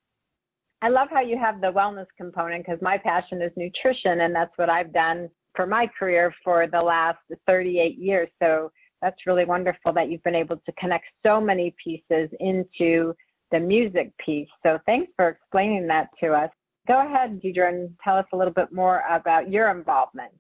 I 0.84 0.90
love 0.90 1.08
how 1.10 1.22
you 1.22 1.36
have 1.36 1.62
the 1.62 1.72
wellness 1.72 2.06
component 2.16 2.64
because 2.64 2.80
my 2.80 3.00
passion 3.00 3.42
is 3.42 3.52
nutrition, 3.58 4.22
and 4.22 4.36
that's 4.36 4.56
what 4.58 4.70
I've 4.70 4.94
done 4.94 5.32
for 5.56 5.66
my 5.66 5.90
career 5.98 6.32
for 6.44 6.68
the 6.68 6.80
last 6.80 7.18
38 7.48 7.98
years. 7.98 8.30
So 8.40 8.72
that's 9.02 9.26
really 9.26 9.46
wonderful 9.46 9.94
that 9.94 10.12
you've 10.12 10.22
been 10.22 10.36
able 10.36 10.58
to 10.58 10.72
connect 10.74 11.06
so 11.26 11.42
many 11.42 11.74
pieces 11.84 12.30
into 12.40 13.16
the 13.50 13.60
music 13.60 14.16
piece. 14.24 14.50
So 14.64 14.78
thanks 14.86 15.12
for 15.16 15.30
explaining 15.30 15.88
that 15.88 16.10
to 16.22 16.34
us. 16.34 16.52
Go 16.88 17.04
ahead, 17.04 17.42
Deidra, 17.42 17.70
and 17.70 17.90
tell 18.04 18.16
us 18.16 18.28
a 18.32 18.38
little 18.38 18.54
bit 18.54 18.72
more 18.72 19.02
about 19.10 19.50
your 19.50 19.72
involvement. 19.72 20.34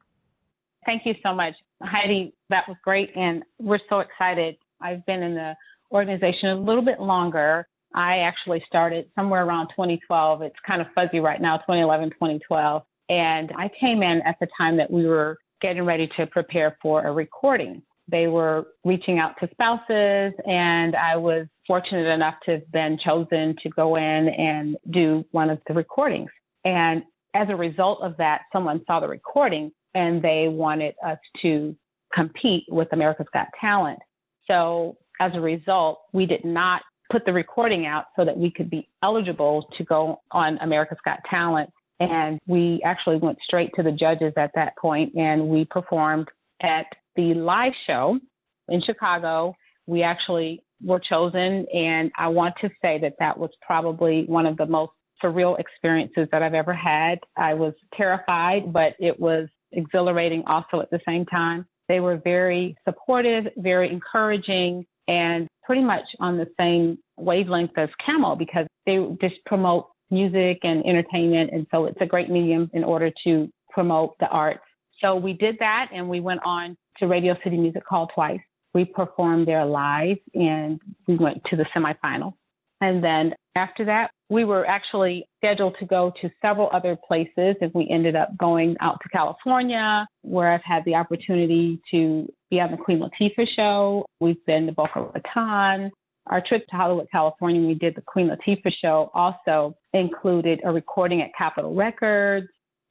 Thank 0.85 1.07
you 1.07 1.15
so 1.23 1.33
much, 1.33 1.55
Heidi. 1.81 2.35
That 2.51 2.67
was 2.67 2.77
great, 2.83 3.09
and 3.15 3.41
we're 3.57 3.79
so 3.89 4.01
excited. 4.01 4.57
I've 4.85 5.05
been 5.05 5.23
in 5.23 5.33
the 5.33 5.55
organization 5.91 6.49
a 6.49 6.55
little 6.55 6.83
bit 6.83 6.99
longer. 6.99 7.67
I 7.95 8.19
actually 8.19 8.63
started 8.67 9.09
somewhere 9.15 9.43
around 9.43 9.69
2012. 9.69 10.41
It's 10.43 10.55
kind 10.65 10.81
of 10.81 10.87
fuzzy 10.93 11.19
right 11.19 11.41
now, 11.41 11.57
2011, 11.57 12.11
2012. 12.11 12.83
And 13.09 13.51
I 13.57 13.69
came 13.79 14.03
in 14.03 14.21
at 14.21 14.37
the 14.39 14.47
time 14.57 14.77
that 14.77 14.91
we 14.91 15.07
were 15.07 15.37
getting 15.61 15.83
ready 15.83 16.07
to 16.17 16.27
prepare 16.27 16.77
for 16.81 17.03
a 17.03 17.11
recording. 17.11 17.81
They 18.07 18.27
were 18.27 18.67
reaching 18.83 19.17
out 19.17 19.33
to 19.39 19.49
spouses, 19.51 20.33
and 20.47 20.95
I 20.95 21.15
was 21.15 21.47
fortunate 21.65 22.07
enough 22.07 22.35
to 22.45 22.51
have 22.51 22.71
been 22.71 22.99
chosen 22.99 23.55
to 23.63 23.69
go 23.69 23.95
in 23.95 24.29
and 24.29 24.77
do 24.91 25.25
one 25.31 25.49
of 25.49 25.59
the 25.67 25.73
recordings. 25.73 26.29
And 26.65 27.03
as 27.33 27.49
a 27.49 27.55
result 27.55 28.01
of 28.01 28.15
that, 28.17 28.41
someone 28.53 28.81
saw 28.85 28.99
the 28.99 29.07
recording 29.07 29.71
and 29.95 30.21
they 30.21 30.47
wanted 30.47 30.93
us 31.03 31.17
to 31.41 31.75
compete 32.13 32.65
with 32.69 32.87
America's 32.91 33.27
Got 33.33 33.47
Talent. 33.59 33.99
So 34.47 34.97
as 35.19 35.33
a 35.35 35.41
result, 35.41 36.01
we 36.13 36.25
did 36.25 36.45
not 36.45 36.81
put 37.11 37.25
the 37.25 37.33
recording 37.33 37.85
out 37.85 38.05
so 38.15 38.25
that 38.25 38.37
we 38.37 38.51
could 38.51 38.69
be 38.69 38.89
eligible 39.03 39.69
to 39.77 39.83
go 39.83 40.21
on 40.31 40.57
America's 40.59 40.97
Got 41.05 41.19
Talent. 41.29 41.69
And 41.99 42.39
we 42.47 42.81
actually 42.83 43.17
went 43.17 43.37
straight 43.43 43.71
to 43.75 43.83
the 43.83 43.91
judges 43.91 44.33
at 44.37 44.51
that 44.55 44.75
point 44.77 45.15
and 45.15 45.47
we 45.47 45.65
performed 45.65 46.27
at 46.61 46.87
the 47.15 47.33
live 47.33 47.73
show 47.87 48.19
in 48.67 48.81
Chicago. 48.81 49.55
We 49.85 50.03
actually 50.03 50.63
were 50.83 50.99
chosen. 50.99 51.65
And 51.73 52.11
I 52.17 52.27
want 52.27 52.55
to 52.61 52.69
say 52.81 52.97
that 52.99 53.15
that 53.19 53.37
was 53.37 53.51
probably 53.61 54.25
one 54.25 54.45
of 54.45 54.57
the 54.57 54.65
most 54.65 54.91
surreal 55.23 55.57
experiences 55.59 56.27
that 56.31 56.43
I've 56.43 56.53
ever 56.53 56.73
had. 56.73 57.19
I 57.37 57.53
was 57.53 57.73
terrified, 57.93 58.73
but 58.73 58.95
it 58.99 59.17
was 59.17 59.47
exhilarating 59.71 60.43
also 60.47 60.81
at 60.81 60.89
the 60.89 60.99
same 61.07 61.25
time. 61.25 61.65
They 61.87 61.99
were 61.99 62.17
very 62.17 62.75
supportive, 62.87 63.47
very 63.57 63.89
encouraging, 63.91 64.85
and 65.07 65.47
pretty 65.63 65.83
much 65.83 66.03
on 66.19 66.37
the 66.37 66.47
same 66.59 66.97
wavelength 67.17 67.77
as 67.77 67.89
CAMMO 68.05 68.37
because 68.37 68.67
they 68.85 68.97
just 69.21 69.35
promote 69.45 69.89
music 70.09 70.59
and 70.63 70.85
entertainment. 70.85 71.51
And 71.51 71.67
so 71.71 71.85
it's 71.85 71.99
a 72.01 72.05
great 72.05 72.29
medium 72.29 72.69
in 72.73 72.83
order 72.83 73.11
to 73.23 73.49
promote 73.69 74.17
the 74.19 74.27
arts. 74.27 74.63
So 75.01 75.15
we 75.15 75.33
did 75.33 75.57
that 75.59 75.89
and 75.93 76.09
we 76.09 76.19
went 76.19 76.41
on 76.45 76.77
to 76.97 77.07
Radio 77.07 77.35
City 77.43 77.57
Music 77.57 77.83
Hall 77.87 78.07
twice. 78.13 78.39
We 78.73 78.85
performed 78.85 79.47
there 79.47 79.65
live 79.65 80.17
and 80.33 80.79
we 81.07 81.15
went 81.15 81.43
to 81.45 81.55
the 81.55 81.65
semifinal. 81.75 82.33
And 82.81 83.03
then 83.03 83.33
after 83.55 83.85
that, 83.85 84.11
we 84.29 84.43
were 84.43 84.65
actually 84.65 85.27
scheduled 85.37 85.75
to 85.79 85.85
go 85.85 86.11
to 86.21 86.29
several 86.41 86.69
other 86.73 86.95
places 86.95 87.55
and 87.61 87.71
we 87.73 87.87
ended 87.89 88.15
up 88.15 88.35
going 88.37 88.75
out 88.79 88.99
to 89.03 89.09
California 89.09 90.07
where 90.23 90.51
I've 90.51 90.63
had 90.63 90.83
the 90.85 90.95
opportunity 90.95 91.79
to 91.91 92.27
be 92.49 92.59
on 92.59 92.71
the 92.71 92.77
Queen 92.77 92.99
Latifah 92.99 93.47
show. 93.47 94.05
We've 94.19 94.43
been 94.45 94.65
to 94.65 94.71
Boca 94.71 95.11
Raton. 95.13 95.91
Our 96.27 96.41
trip 96.41 96.65
to 96.67 96.75
Hollywood, 96.75 97.07
California, 97.11 97.61
we 97.61 97.75
did 97.75 97.95
the 97.95 98.01
Queen 98.01 98.29
Latifah 98.29 98.73
show 98.73 99.11
also 99.13 99.75
included 99.93 100.59
a 100.63 100.73
recording 100.73 101.21
at 101.21 101.29
Capitol 101.37 101.75
Records. 101.75 102.47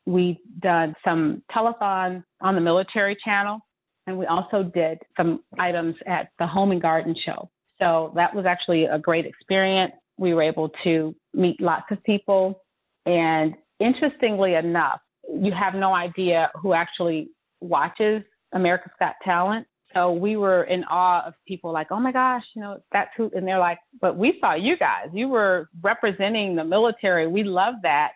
We've 0.07 0.39
done 0.61 0.95
some 1.05 1.43
telethons 1.51 2.23
on 2.41 2.55
the 2.55 2.61
military 2.61 3.17
channel 3.17 3.59
and 4.07 4.17
we 4.19 4.27
also 4.27 4.63
did 4.63 4.99
some 5.17 5.43
items 5.59 5.97
at 6.07 6.29
the 6.39 6.47
Home 6.47 6.71
and 6.71 6.81
Garden 6.81 7.17
Show. 7.17 7.51
So 7.81 8.13
that 8.15 8.35
was 8.35 8.47
actually 8.47 8.85
a 8.85 9.01
great 9.01 9.27
experience. 9.27 9.95
We 10.17 10.33
were 10.33 10.43
able 10.43 10.69
to 10.85 11.17
meet 11.35 11.61
lots 11.61 11.87
of 11.91 12.03
people. 12.05 12.63
And 13.07 13.55
interestingly 13.81 14.55
enough, 14.55 15.01
you 15.29 15.53
have 15.53 15.75
no 15.75 15.95
idea 15.95 16.51
who 16.55 16.73
actually 16.73 17.31
watches 17.61 18.23
America's 18.53 18.93
Got 18.99 19.15
Talent. 19.25 19.67
So 19.95 20.13
we 20.13 20.37
were 20.37 20.65
in 20.65 20.85
awe 20.85 21.25
of 21.25 21.35
people 21.47 21.73
like, 21.73 21.89
oh 21.91 22.01
my 22.01 22.11
gosh, 22.13 22.43
you 22.55 22.63
know, 22.63 22.79
that's 22.93 23.11
who. 23.17 23.31
And 23.35 23.47
they're 23.47 23.61
like, 23.61 23.79
but 24.01 24.17
we 24.17 24.39
saw 24.41 24.55
you 24.55 24.77
guys. 24.77 25.09
You 25.13 25.29
were 25.29 25.69
representing 25.83 26.57
the 26.57 26.65
military. 26.65 27.27
We 27.29 27.45
love 27.45 27.75
that. 27.83 28.13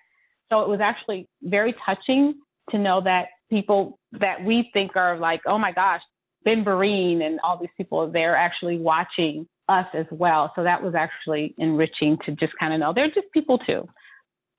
So 0.51 0.61
it 0.63 0.69
was 0.69 0.81
actually 0.81 1.29
very 1.43 1.75
touching 1.85 2.35
to 2.71 2.79
know 2.79 3.01
that 3.03 3.29
people 3.49 3.99
that 4.13 4.45
we 4.45 4.71
think 4.73 4.97
are 4.97 5.19
like, 5.19 5.41
oh 5.47 5.59
my 5.59 5.73
gosh, 5.73 6.01
Ben 6.45 6.65
Vereen 6.65 7.23
and 7.23 7.39
all 7.45 7.59
these 7.59 7.71
people, 7.77 8.11
they're 8.11 8.37
actually 8.37 8.79
watching 8.79 9.47
us 9.69 9.87
as 9.95 10.07
well. 10.11 10.53
So 10.57 10.63
that 10.63 10.83
was 10.83 10.95
actually 10.95 11.55
enriching 11.59 12.19
to 12.25 12.33
just 12.33 12.53
kind 12.59 12.73
of 12.73 12.81
know 12.81 12.93
they're 12.93 13.09
just 13.09 13.31
people 13.33 13.59
too. 13.59 13.89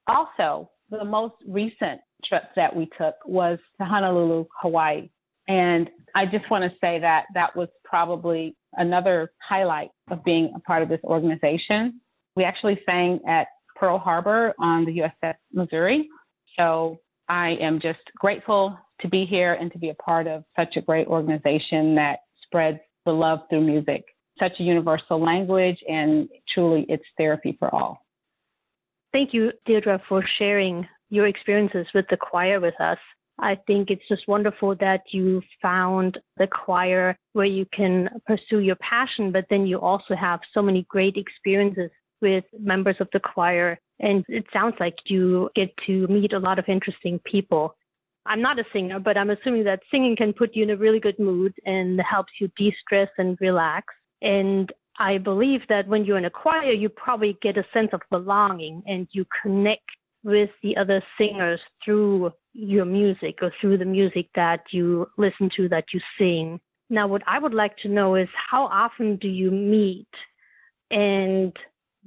Also, 0.07 0.69
the 0.89 1.03
most 1.03 1.35
recent 1.47 2.01
trip 2.23 2.43
that 2.55 2.75
we 2.75 2.89
took 2.97 3.15
was 3.25 3.59
to 3.79 3.85
Honolulu, 3.85 4.45
Hawaii. 4.61 5.09
And 5.47 5.89
I 6.15 6.25
just 6.25 6.49
want 6.49 6.63
to 6.63 6.77
say 6.79 6.99
that 6.99 7.25
that 7.33 7.55
was 7.55 7.69
probably 7.83 8.55
another 8.73 9.31
highlight 9.47 9.89
of 10.11 10.23
being 10.23 10.51
a 10.55 10.59
part 10.59 10.83
of 10.83 10.89
this 10.89 10.99
organization. 11.03 12.01
We 12.35 12.43
actually 12.43 12.79
sang 12.85 13.19
at 13.27 13.47
Pearl 13.75 13.97
Harbor 13.97 14.53
on 14.59 14.85
the 14.85 14.99
USS 14.99 15.35
Missouri. 15.53 16.07
So 16.57 16.99
I 17.29 17.51
am 17.61 17.79
just 17.79 17.99
grateful 18.17 18.77
to 19.01 19.07
be 19.07 19.25
here 19.25 19.53
and 19.53 19.71
to 19.71 19.79
be 19.79 19.89
a 19.89 19.95
part 19.95 20.27
of 20.27 20.43
such 20.55 20.75
a 20.75 20.81
great 20.81 21.07
organization 21.07 21.95
that 21.95 22.19
spreads 22.43 22.79
the 23.05 23.11
love 23.11 23.39
through 23.49 23.61
music, 23.61 24.03
such 24.39 24.59
a 24.59 24.63
universal 24.63 25.19
language, 25.19 25.83
and 25.87 26.29
truly 26.47 26.85
it's 26.89 27.05
therapy 27.17 27.55
for 27.59 27.73
all. 27.73 28.05
Thank 29.11 29.33
you, 29.33 29.51
Deidra, 29.67 30.01
for 30.07 30.23
sharing 30.23 30.87
your 31.09 31.27
experiences 31.27 31.87
with 31.93 32.07
the 32.09 32.17
choir 32.17 32.59
with 32.59 32.79
us. 32.79 32.99
I 33.39 33.55
think 33.67 33.89
it's 33.89 34.07
just 34.07 34.27
wonderful 34.27 34.75
that 34.75 35.01
you 35.11 35.41
found 35.61 36.19
the 36.37 36.47
choir 36.47 37.15
where 37.33 37.45
you 37.45 37.65
can 37.73 38.09
pursue 38.27 38.59
your 38.59 38.75
passion, 38.75 39.31
but 39.31 39.45
then 39.49 39.65
you 39.65 39.79
also 39.79 40.13
have 40.15 40.41
so 40.53 40.61
many 40.61 40.85
great 40.89 41.15
experiences 41.15 41.89
with 42.21 42.43
members 42.59 42.97
of 42.99 43.07
the 43.13 43.19
choir 43.19 43.79
And 44.01 44.23
it 44.29 44.45
sounds 44.53 44.75
like 44.79 44.95
you 45.05 45.49
get 45.55 45.75
to 45.87 46.07
meet 46.07 46.33
a 46.33 46.39
lot 46.39 46.59
of 46.59 46.65
interesting 46.67 47.19
people. 47.25 47.75
I'm 48.25 48.41
not 48.41 48.59
a 48.59 48.65
singer, 48.71 48.99
but 48.99 49.17
I'm 49.17 49.29
assuming 49.29 49.63
that 49.65 49.81
singing 49.91 50.15
can 50.15 50.33
put 50.33 50.55
you 50.55 50.63
in 50.63 50.69
a 50.69 50.77
really 50.77 50.99
good 50.99 51.19
mood 51.19 51.53
and 51.65 51.99
helps 52.01 52.33
you 52.39 52.49
de 52.57 52.73
stress 52.81 53.09
and 53.17 53.37
relax. 53.41 53.93
And 54.21 54.71
I 54.97 55.17
believe 55.17 55.61
that 55.69 55.87
when 55.87 56.03
you're 56.03 56.17
in 56.17 56.25
a 56.25 56.29
choir, 56.29 56.71
you 56.71 56.89
probably 56.89 57.37
get 57.41 57.57
a 57.57 57.65
sense 57.73 57.89
of 57.93 58.01
belonging 58.11 58.83
and 58.85 59.07
you 59.11 59.25
connect 59.41 59.89
with 60.23 60.49
the 60.61 60.75
other 60.75 61.01
singers 61.17 61.61
through 61.83 62.31
your 62.53 62.85
music 62.85 63.39
or 63.41 63.53
through 63.61 63.77
the 63.77 63.85
music 63.85 64.27
that 64.35 64.61
you 64.71 65.07
listen 65.17 65.49
to, 65.55 65.69
that 65.69 65.85
you 65.93 66.01
sing. 66.17 66.59
Now, 66.89 67.07
what 67.07 67.21
I 67.27 67.39
would 67.39 67.53
like 67.53 67.77
to 67.77 67.87
know 67.87 68.15
is 68.15 68.27
how 68.33 68.65
often 68.65 69.15
do 69.17 69.29
you 69.29 69.51
meet? 69.51 70.07
And 70.91 71.55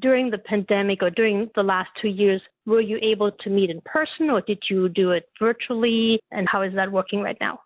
during 0.01 0.31
the 0.31 0.39
pandemic 0.39 1.03
or 1.03 1.11
during 1.11 1.49
the 1.55 1.63
last 1.63 1.91
two 2.01 2.09
years, 2.09 2.43
were 2.67 2.81
you 2.81 2.99
able 3.01 3.31
to 3.31 3.51
meet 3.51 3.71
in 3.71 3.81
person 3.83 4.29
or 4.29 4.41
did 4.41 4.63
you 4.69 4.89
do 4.89 5.13
it 5.13 5.29
virtually? 5.39 6.21
And 6.31 6.49
how 6.49 6.63
is 6.63 6.75
that 6.75 6.91
working 6.91 7.23
right 7.23 7.39
now? 7.41 7.61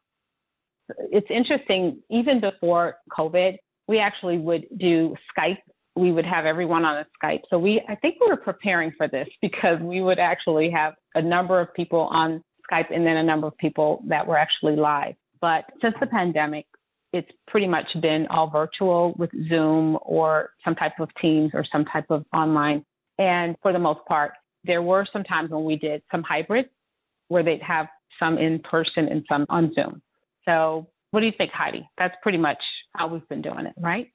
It's 1.10 1.30
interesting, 1.30 2.02
even 2.10 2.40
before 2.40 2.98
COVID, 3.10 3.56
we 3.88 3.99
actually 3.99 4.38
would 4.38 4.66
do 4.76 5.16
Skype. 5.37 5.59
We 5.95 6.12
would 6.12 6.26
have 6.26 6.45
everyone 6.45 6.85
on 6.85 6.99
a 6.99 7.07
Skype. 7.23 7.43
So 7.49 7.59
we, 7.59 7.81
I 7.88 7.95
think 7.95 8.16
we 8.21 8.28
were 8.28 8.37
preparing 8.37 8.93
for 8.97 9.09
this 9.09 9.28
because 9.40 9.81
we 9.81 10.02
would 10.02 10.19
actually 10.19 10.71
have 10.71 10.95
a 11.14 11.23
number 11.23 11.61
of 11.61 11.73
people 11.75 12.00
on 12.00 12.43
Skype 12.71 12.95
and 12.95 13.07
then 13.07 13.16
a 13.16 13.23
number 13.23 13.47
of 13.47 13.57
people 13.57 14.02
that 14.07 14.26
were 14.26 14.37
actually 14.37 14.76
live. 14.76 15.14
But 15.40 15.64
since 15.81 15.95
the 16.00 16.07
pandemic, 16.07 16.66
it's 17.12 17.31
pretty 17.47 17.66
much 17.66 17.99
been 18.00 18.26
all 18.28 18.50
virtual 18.50 19.14
with 19.16 19.31
Zoom 19.49 19.99
or 20.02 20.50
some 20.64 20.75
type 20.75 20.99
of 21.00 21.14
Teams 21.14 21.52
or 21.55 21.64
some 21.64 21.85
type 21.85 22.07
of 22.11 22.25
online. 22.35 22.85
And 23.19 23.57
for 23.62 23.73
the 23.73 23.78
most 23.78 24.05
part, 24.07 24.33
there 24.64 24.83
were 24.83 25.07
some 25.11 25.25
times 25.25 25.50
when 25.50 25.64
we 25.64 25.76
did 25.76 26.02
some 26.11 26.23
hybrid 26.23 26.69
where 27.28 27.43
they'd 27.43 27.62
have 27.62 27.88
some 28.19 28.38
in 28.38 28.59
person 28.59 29.09
and 29.09 29.25
some 29.28 29.47
on 29.49 29.73
Zoom. 29.75 30.02
So, 30.45 30.88
what 31.16 31.20
do 31.20 31.26
you 31.28 31.32
think, 31.38 31.50
Heidi? 31.50 31.88
That's 31.96 32.14
pretty 32.20 32.37
much 32.37 32.62
how 32.94 33.06
we've 33.06 33.26
been 33.30 33.40
doing 33.40 33.64
it, 33.64 33.73
right? 33.78 34.12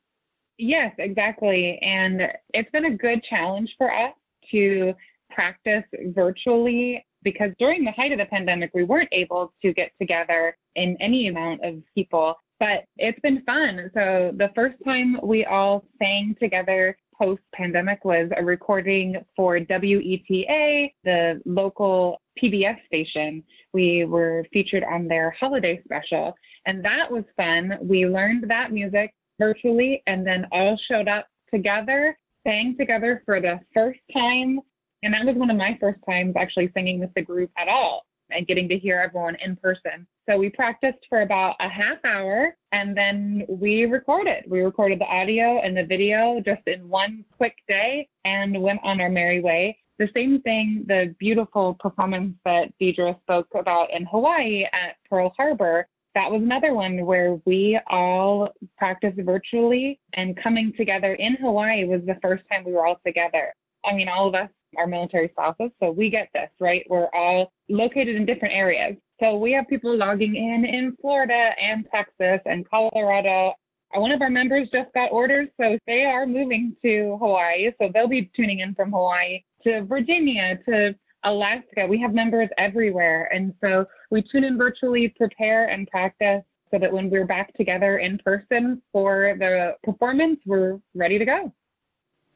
Yes, 0.59 0.93
exactly. 0.99 1.79
And 1.81 2.21
it's 2.53 2.69
been 2.69 2.85
a 2.85 2.95
good 2.95 3.23
challenge 3.23 3.73
for 3.75 3.91
us 3.91 4.13
to 4.51 4.93
practice 5.31 5.83
virtually 6.13 7.03
because 7.23 7.49
during 7.57 7.83
the 7.83 7.91
height 7.93 8.11
of 8.11 8.19
the 8.19 8.25
pandemic, 8.25 8.69
we 8.75 8.83
weren't 8.83 9.09
able 9.11 9.51
to 9.63 9.73
get 9.73 9.89
together 9.99 10.55
in 10.75 10.95
any 10.99 11.27
amount 11.27 11.65
of 11.65 11.81
people, 11.95 12.35
but 12.59 12.83
it's 12.97 13.19
been 13.21 13.41
fun. 13.45 13.89
So 13.95 14.31
the 14.37 14.51
first 14.53 14.75
time 14.85 15.17
we 15.23 15.43
all 15.45 15.83
sang 15.99 16.35
together 16.39 16.95
post 17.19 17.41
pandemic 17.55 18.05
was 18.05 18.29
a 18.37 18.45
recording 18.45 19.15
for 19.35 19.59
WETA, 19.59 20.91
the 21.03 21.41
local 21.45 22.21
PBS 22.41 22.77
station. 22.85 23.43
We 23.73 24.05
were 24.05 24.45
featured 24.53 24.83
on 24.83 25.07
their 25.07 25.31
holiday 25.39 25.81
special, 25.83 26.35
and 26.65 26.83
that 26.85 27.11
was 27.11 27.23
fun. 27.35 27.77
We 27.81 28.05
learned 28.07 28.49
that 28.49 28.71
music 28.71 29.13
virtually 29.39 30.03
and 30.07 30.25
then 30.25 30.47
all 30.51 30.79
showed 30.87 31.07
up 31.07 31.27
together, 31.53 32.17
sang 32.45 32.77
together 32.77 33.23
for 33.25 33.41
the 33.41 33.59
first 33.73 33.99
time 34.13 34.61
and 35.03 35.13
that 35.13 35.25
was 35.25 35.35
one 35.35 35.49
of 35.49 35.57
my 35.57 35.77
first 35.79 35.99
times 36.07 36.33
actually 36.37 36.71
singing 36.73 36.99
with 36.99 37.13
the 37.15 37.21
group 37.21 37.49
at 37.57 37.67
all 37.67 38.05
and 38.29 38.47
getting 38.47 38.69
to 38.69 38.77
hear 38.77 38.99
everyone 38.99 39.35
in 39.43 39.55
person. 39.55 40.07
So 40.29 40.37
we 40.37 40.49
practiced 40.49 40.99
for 41.09 41.21
about 41.21 41.55
a 41.59 41.67
half 41.67 41.97
hour 42.05 42.55
and 42.71 42.95
then 42.95 43.45
we 43.49 43.85
recorded. 43.85 44.43
We 44.47 44.61
recorded 44.61 44.99
the 44.99 45.05
audio 45.05 45.59
and 45.61 45.75
the 45.75 45.85
video 45.85 46.39
just 46.45 46.61
in 46.67 46.87
one 46.87 47.25
quick 47.35 47.55
day 47.67 48.07
and 48.23 48.61
went 48.61 48.79
on 48.83 49.01
our 49.01 49.09
merry 49.09 49.41
way. 49.41 49.77
The 49.97 50.09
same 50.15 50.41
thing, 50.41 50.85
the 50.87 51.13
beautiful 51.19 51.75
performance 51.79 52.35
that 52.45 52.71
Deidra 52.79 53.19
spoke 53.21 53.47
about 53.53 53.91
in 53.91 54.05
Hawaii 54.05 54.63
at 54.71 54.95
Pearl 55.09 55.33
Harbor, 55.35 55.87
that 56.15 56.29
was 56.29 56.41
another 56.41 56.73
one 56.73 57.05
where 57.05 57.39
we 57.45 57.79
all 57.89 58.49
practiced 58.77 59.19
virtually 59.21 59.99
and 60.13 60.37
coming 60.41 60.73
together 60.75 61.13
in 61.15 61.35
Hawaii 61.35 61.85
was 61.85 62.01
the 62.05 62.17
first 62.21 62.43
time 62.51 62.63
we 62.65 62.73
were 62.73 62.85
all 62.85 62.99
together. 63.05 63.53
I 63.85 63.93
mean, 63.93 64.07
all 64.07 64.27
of 64.27 64.35
us 64.35 64.49
are 64.77 64.87
military 64.87 65.29
spouses. 65.29 65.71
So 65.79 65.91
we 65.91 66.09
get 66.09 66.29
this, 66.33 66.49
right? 66.59 66.85
We're 66.89 67.09
all 67.13 67.51
located 67.69 68.15
in 68.15 68.25
different 68.25 68.53
areas. 68.53 68.95
So 69.19 69.37
we 69.37 69.51
have 69.53 69.67
people 69.67 69.95
logging 69.95 70.35
in 70.35 70.65
in 70.65 70.97
Florida 70.99 71.51
and 71.61 71.85
Texas 71.93 72.41
and 72.45 72.67
Colorado. 72.69 73.53
Uh, 73.95 73.99
one 73.99 74.11
of 74.11 74.21
our 74.21 74.29
members 74.29 74.69
just 74.71 74.91
got 74.93 75.11
orders, 75.11 75.49
so 75.59 75.77
they 75.85 76.05
are 76.05 76.25
moving 76.25 76.75
to 76.83 77.17
Hawaii. 77.19 77.71
So 77.79 77.89
they'll 77.93 78.07
be 78.07 78.31
tuning 78.35 78.59
in 78.59 78.73
from 78.73 78.91
Hawaii 78.91 79.43
to 79.63 79.83
Virginia 79.83 80.57
to 80.67 80.95
Alaska. 81.23 81.85
We 81.87 81.99
have 82.01 82.13
members 82.13 82.49
everywhere. 82.57 83.29
And 83.33 83.53
so 83.61 83.85
we 84.09 84.21
tune 84.21 84.43
in 84.43 84.57
virtually, 84.57 85.09
prepare 85.09 85.67
and 85.67 85.87
practice 85.87 86.43
so 86.71 86.79
that 86.79 86.91
when 86.91 87.09
we're 87.09 87.25
back 87.25 87.53
together 87.55 87.97
in 87.97 88.17
person 88.19 88.81
for 88.91 89.35
the 89.37 89.75
performance, 89.83 90.39
we're 90.45 90.79
ready 90.95 91.19
to 91.19 91.25
go. 91.25 91.53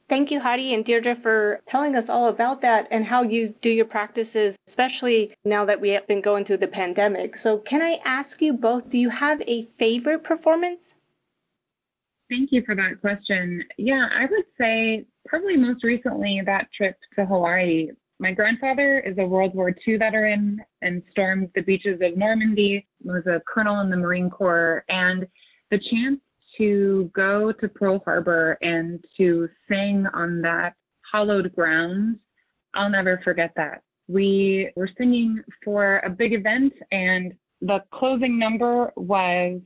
Thank 0.08 0.30
you, 0.30 0.40
Heidi 0.40 0.76
and 0.76 0.86
Deidra, 0.86 1.18
for 1.18 1.62
telling 1.66 1.96
us 1.96 2.10
all 2.10 2.28
about 2.28 2.62
that 2.62 2.88
and 2.92 3.04
how 3.04 3.24
you 3.24 3.50
do 3.62 3.72
your 3.72 3.86
practices, 3.86 4.56
especially 4.68 5.34
now 5.46 5.66
that 5.66 5.82
we 5.82 5.90
have 5.90 6.06
been 6.06 6.22
going 6.22 6.46
through 6.46 6.58
the 6.58 6.68
pandemic. 6.68 7.38
So, 7.38 7.58
can 7.58 7.82
I 7.82 8.00
ask 8.06 8.40
you 8.40 8.54
both, 8.54 8.88
do 8.92 9.00
you 9.00 9.10
have 9.10 9.42
a 9.48 9.64
favorite 9.80 10.24
performance? 10.24 10.94
Thank 12.30 12.52
you 12.52 12.64
for 12.66 12.76
that 12.76 13.02
question. 13.02 13.64
Yeah, 13.78 14.08
I 14.14 14.26
would 14.26 14.46
say 14.60 15.06
probably 15.28 15.58
most 15.58 15.84
recently 15.84 16.40
that 16.46 16.68
trip 16.72 16.98
to 17.16 17.26
Hawaii. 17.26 17.90
My 18.18 18.32
grandfather 18.32 19.00
is 19.00 19.18
a 19.18 19.26
World 19.26 19.54
War 19.54 19.76
II 19.86 19.98
veteran 19.98 20.64
and 20.82 21.04
stormed 21.12 21.50
the 21.54 21.62
beaches 21.62 22.00
of 22.02 22.16
Normandy, 22.16 22.88
he 23.04 23.10
was 23.10 23.26
a 23.28 23.42
colonel 23.46 23.82
in 23.82 23.90
the 23.90 23.98
Marine 23.98 24.30
Corps, 24.30 24.86
and 24.88 25.28
the 25.70 25.80
chance 25.80 26.20
to 26.58 27.12
go 27.14 27.52
to 27.52 27.68
Pearl 27.68 28.02
Harbor 28.06 28.58
and 28.62 29.04
to 29.18 29.50
sing 29.70 30.08
on 30.14 30.42
that 30.44 30.76
hallowed 31.12 31.54
ground, 31.54 32.18
I'll 32.74 32.90
never 32.90 33.20
forget 33.22 33.52
that. 33.58 33.82
We 34.08 34.72
were 34.78 34.90
singing 34.98 35.42
for 35.64 36.00
a 36.00 36.10
big 36.10 36.32
event, 36.34 36.72
and 36.92 37.34
the 37.60 37.84
closing 37.92 38.40
number 38.40 38.94
was 38.96 39.60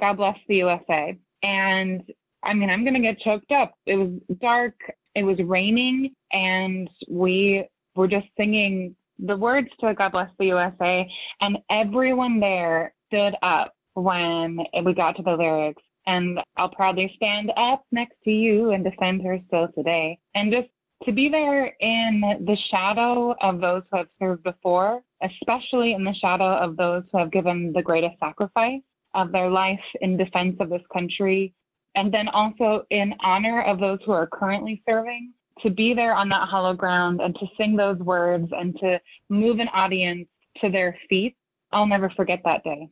God 0.00 0.14
Bless 0.14 0.38
the 0.48 0.56
USA. 0.56 1.18
And 1.42 2.02
I 2.42 2.54
mean, 2.54 2.70
I'm 2.70 2.84
going 2.84 2.94
to 2.94 3.00
get 3.00 3.20
choked 3.20 3.52
up. 3.52 3.74
It 3.84 3.96
was 3.96 4.10
dark, 4.40 4.74
it 5.14 5.24
was 5.24 5.38
raining, 5.40 6.14
and 6.32 6.88
we 7.08 7.68
were 7.94 8.08
just 8.08 8.26
singing 8.36 8.96
the 9.18 9.36
words 9.36 9.68
to 9.80 9.94
God 9.94 10.12
Bless 10.12 10.30
the 10.38 10.46
USA. 10.46 11.08
And 11.40 11.58
everyone 11.70 12.40
there 12.40 12.94
stood 13.08 13.34
up 13.42 13.74
when 13.94 14.58
we 14.84 14.94
got 14.94 15.16
to 15.16 15.22
the 15.22 15.36
lyrics 15.36 15.82
and 16.06 16.40
I'll 16.56 16.68
proudly 16.68 17.12
stand 17.16 17.52
up 17.56 17.84
next 17.92 18.16
to 18.24 18.30
you 18.30 18.70
and 18.70 18.82
defend 18.82 19.22
her 19.22 19.38
still 19.46 19.68
today. 19.68 20.18
And 20.34 20.52
just 20.52 20.68
to 21.04 21.12
be 21.12 21.28
there 21.28 21.66
in 21.80 22.20
the 22.20 22.56
shadow 22.56 23.34
of 23.40 23.60
those 23.60 23.82
who 23.90 23.98
have 23.98 24.08
served 24.20 24.42
before, 24.42 25.02
especially 25.22 25.92
in 25.92 26.04
the 26.04 26.14
shadow 26.14 26.56
of 26.56 26.76
those 26.76 27.04
who 27.10 27.18
have 27.18 27.30
given 27.30 27.72
the 27.72 27.82
greatest 27.82 28.18
sacrifice 28.18 28.82
of 29.14 29.32
their 29.32 29.50
life 29.50 29.80
in 30.00 30.16
defense 30.16 30.56
of 30.60 30.70
this 30.70 30.82
country, 30.92 31.54
and 31.94 32.12
then 32.12 32.28
also 32.28 32.84
in 32.90 33.14
honor 33.20 33.62
of 33.62 33.78
those 33.78 33.98
who 34.04 34.12
are 34.12 34.26
currently 34.26 34.82
serving, 34.88 35.32
to 35.60 35.70
be 35.70 35.94
there 35.94 36.14
on 36.14 36.28
that 36.30 36.48
hollow 36.48 36.74
ground 36.74 37.20
and 37.20 37.34
to 37.36 37.46
sing 37.56 37.76
those 37.76 37.98
words 37.98 38.48
and 38.52 38.76
to 38.80 39.00
move 39.28 39.58
an 39.58 39.68
audience 39.68 40.28
to 40.60 40.70
their 40.70 40.96
feet, 41.08 41.36
I'll 41.72 41.86
never 41.86 42.10
forget 42.10 42.40
that 42.44 42.64
day. 42.64 42.88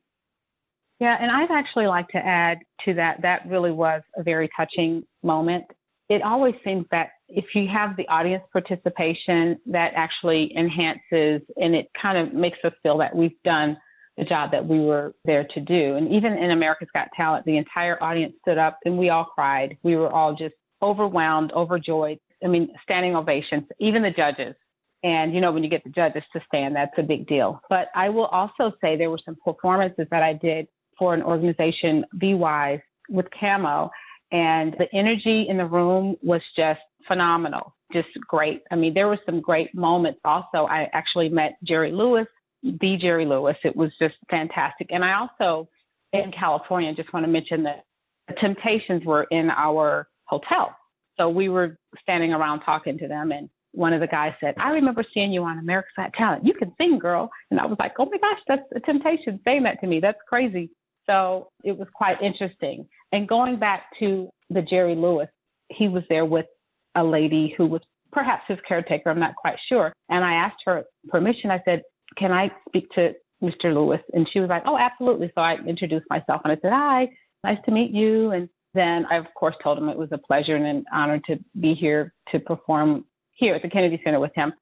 Yeah, 1.01 1.17
and 1.19 1.31
I'd 1.31 1.51
actually 1.51 1.87
like 1.87 2.09
to 2.09 2.19
add 2.19 2.59
to 2.85 2.95
that, 2.95 3.23
that 3.23 3.49
really 3.49 3.71
was 3.71 4.03
a 4.17 4.23
very 4.23 4.51
touching 4.55 5.03
moment. 5.23 5.65
It 6.11 6.23
always 6.23 6.55
seems 6.65 6.87
that 6.91 7.11
if 7.29 7.55
you 7.55 7.69
have 7.69 7.97
the 7.97 8.07
audience 8.09 8.43
participation, 8.53 9.59
that 9.67 9.93
actually 9.95 10.55
enhances 10.57 11.41
and 11.57 11.75
it 11.75 11.91
kind 12.01 12.19
of 12.19 12.35
makes 12.35 12.59
us 12.65 12.73
feel 12.83 12.99
that 12.99 13.15
we've 13.15 13.41
done 13.45 13.77
the 14.19 14.25
job 14.25 14.51
that 14.51 14.67
we 14.67 14.81
were 14.81 15.15
there 15.25 15.45
to 15.55 15.61
do. 15.61 15.97
And 15.97 16.13
even 16.13 16.35
in 16.35 16.51
America's 16.51 16.89
Got 16.93 17.09
Talent, 17.17 17.47
the 17.47 17.57
entire 17.57 18.03
audience 18.03 18.35
stood 18.43 18.59
up 18.59 18.79
and 18.85 18.99
we 18.99 19.09
all 19.09 19.25
cried. 19.25 19.79
We 19.83 19.97
were 19.97 20.13
all 20.13 20.35
just 20.35 20.55
overwhelmed, 20.83 21.53
overjoyed. 21.53 22.19
I 22.45 22.49
mean, 22.49 22.73
standing 22.83 23.17
ovations, 23.17 23.65
even 23.79 24.03
the 24.03 24.11
judges. 24.11 24.55
And, 25.03 25.35
you 25.35 25.41
know, 25.41 25.51
when 25.51 25.65
you 25.65 25.71
get 25.71 25.83
the 25.85 25.91
judges 25.91 26.23
to 26.35 26.43
stand, 26.47 26.77
that's 26.77 26.97
a 26.99 27.03
big 27.03 27.27
deal. 27.27 27.61
But 27.71 27.89
I 27.95 28.11
will 28.11 28.27
also 28.27 28.73
say 28.81 28.97
there 28.97 29.11
were 29.11 29.21
some 29.25 29.37
performances 29.45 30.07
that 30.11 30.23
I 30.23 30.35
did 30.35 30.69
for 30.99 31.15
an 31.15 31.23
organization, 31.23 32.05
Be 32.19 32.35
Wise, 32.35 32.81
with 33.09 33.27
CAMMO. 33.31 33.91
And 34.31 34.75
the 34.79 34.95
energy 34.95 35.49
in 35.49 35.57
the 35.57 35.65
room 35.65 36.17
was 36.23 36.43
just 36.55 36.81
phenomenal, 37.09 37.75
just 37.93 38.09
great. 38.29 38.63
I 38.71 38.77
mean, 38.77 38.95
there 38.95 39.09
were 39.09 39.19
some 39.25 39.41
great 39.41 39.75
moments. 39.75 40.21
Also, 40.25 40.67
I 40.67 40.91
actually 40.93 41.31
met 41.31 41.57
Jerry 41.65 41.93
Lewis, 41.93 42.27
the 42.63 42.97
Jerry 42.99 43.25
Lewis. 43.25 43.57
It 43.65 43.75
was 43.75 43.91
just 43.99 44.17
fantastic. 44.29 44.89
And 44.91 45.05
I 45.05 45.15
also, 45.15 45.69
in 46.13 46.31
California, 46.31 46.95
just 46.95 47.13
want 47.13 47.25
to 47.25 47.33
mention 47.33 47.63
that 47.65 47.85
the 48.29 48.35
Temptations 48.35 49.05
were 49.05 49.25
in 49.25 49.51
our 49.51 50.09
hotel. 50.25 50.77
So 51.21 51.29
we 51.29 51.51
were 51.51 51.77
standing 52.01 52.33
around 52.33 52.61
talking 52.61 52.97
to 52.97 53.07
them, 53.07 53.31
and 53.31 53.51
one 53.73 53.93
of 53.93 54.01
the 54.01 54.07
guys 54.07 54.33
said, 54.41 54.55
I 54.59 54.71
remember 54.71 55.05
seeing 55.13 55.33
you 55.33 55.45
on 55.45 55.59
America's 55.59 55.93
Got 55.95 56.15
Talent. 56.15 56.47
You 56.47 56.55
can 56.55 56.73
sing, 56.81 56.99
girl. 56.99 57.31
And 57.51 57.61
I 57.61 57.67
was 57.67 57.77
like, 57.79 57.93
oh 57.99 58.07
my 58.07 58.17
gosh, 58.19 58.41
that's 58.49 58.63
a 58.75 58.81
temptation 58.81 59.39
saying 59.45 59.63
that 59.65 59.81
to 59.81 59.87
me. 59.87 60.01
That's 60.01 60.19
crazy. 60.27 60.71
So 61.05 61.51
it 61.63 61.77
was 61.77 61.89
quite 61.95 62.21
interesting. 62.23 62.89
And 63.13 63.29
going 63.29 63.59
back 63.59 63.85
to 63.99 64.31
the 64.49 64.63
Jerry 64.63 64.95
Lewis, 64.95 65.29
he 65.69 65.89
was 65.89 66.03
there 66.09 66.25
with 66.25 66.47
a 66.95 67.05
lady 67.05 67.55
who 67.57 67.67
was 67.67 67.83
perhaps 68.13 68.45
his 68.49 68.59
caretaker. 68.67 69.11
I'm 69.11 69.21
not 69.21 69.37
quite 69.37 69.59
sure. 69.69 69.93
And 70.09 70.25
I 70.25 70.35
asked 70.35 70.63
her 70.65 70.85
permission. 71.09 71.51
I 71.51 71.61
said, 71.65 71.83
can 72.17 72.33
I 72.33 72.51
speak 72.69 72.89
to 72.95 73.13
Mr. 73.43 73.75
Lewis? 73.75 74.01
And 74.15 74.29
she 74.33 74.41
was 74.41 74.49
like, 74.49 74.63
oh, 74.67 74.79
absolutely. 74.79 75.31
So 75.35 75.43
I 75.43 75.59
introduced 75.67 76.07
myself 76.11 76.41
and 76.45 76.53
I 76.53 76.59
said, 76.63 76.73
hi, 76.73 77.09
nice 77.45 77.59
to 77.67 77.71
meet 77.71 77.93
you. 77.93 78.31
And 78.31 78.49
then 78.75 79.07
I, 79.11 79.17
of 79.17 79.27
course, 79.35 79.55
told 79.63 79.79
him 79.79 79.89
it 79.89 79.97
was 79.97 80.11
a 80.13 80.19
pleasure 80.19 80.57
and 80.57 80.67
an 80.67 80.85
honor 80.93 81.21
to 81.27 81.39
be 81.61 81.75
here 81.75 82.13
to 82.33 82.39
perform 82.39 83.05
here 83.33 83.55
at 83.55 83.63
the 83.63 83.69
Kennedy 83.69 84.01
Center 84.05 84.21
with 84.21 84.35
him. 84.35 84.53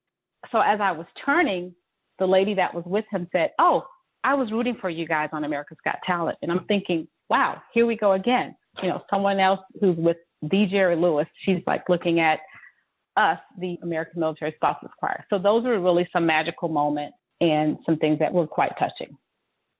So 0.52 0.60
as 0.60 0.80
I 0.80 0.92
was 0.92 1.06
turning, 1.24 1.74
the 2.18 2.26
lady 2.26 2.54
that 2.54 2.74
was 2.74 2.84
with 2.86 3.04
him 3.10 3.28
said, 3.32 3.50
Oh, 3.58 3.84
I 4.24 4.34
was 4.34 4.50
rooting 4.50 4.76
for 4.80 4.90
you 4.90 5.06
guys 5.06 5.30
on 5.32 5.44
America's 5.44 5.78
Got 5.84 5.96
Talent. 6.04 6.38
And 6.42 6.50
I'm 6.50 6.64
thinking, 6.64 7.06
wow, 7.28 7.62
here 7.72 7.86
we 7.86 7.96
go 7.96 8.12
again. 8.12 8.54
You 8.82 8.88
know, 8.88 9.02
someone 9.10 9.40
else 9.40 9.60
who's 9.80 9.96
with 9.96 10.16
the 10.42 10.66
Jerry 10.66 10.96
Lewis, 10.96 11.26
she's 11.44 11.62
like 11.66 11.88
looking 11.88 12.20
at 12.20 12.40
us, 13.16 13.38
the 13.58 13.78
American 13.82 14.20
Military 14.20 14.52
Spouses 14.56 14.90
Choir. 14.98 15.24
So 15.30 15.38
those 15.38 15.64
were 15.64 15.80
really 15.80 16.08
some 16.12 16.26
magical 16.26 16.68
moments 16.68 17.16
and 17.40 17.78
some 17.84 17.96
things 17.96 18.18
that 18.18 18.32
were 18.32 18.46
quite 18.46 18.72
touching. 18.78 19.16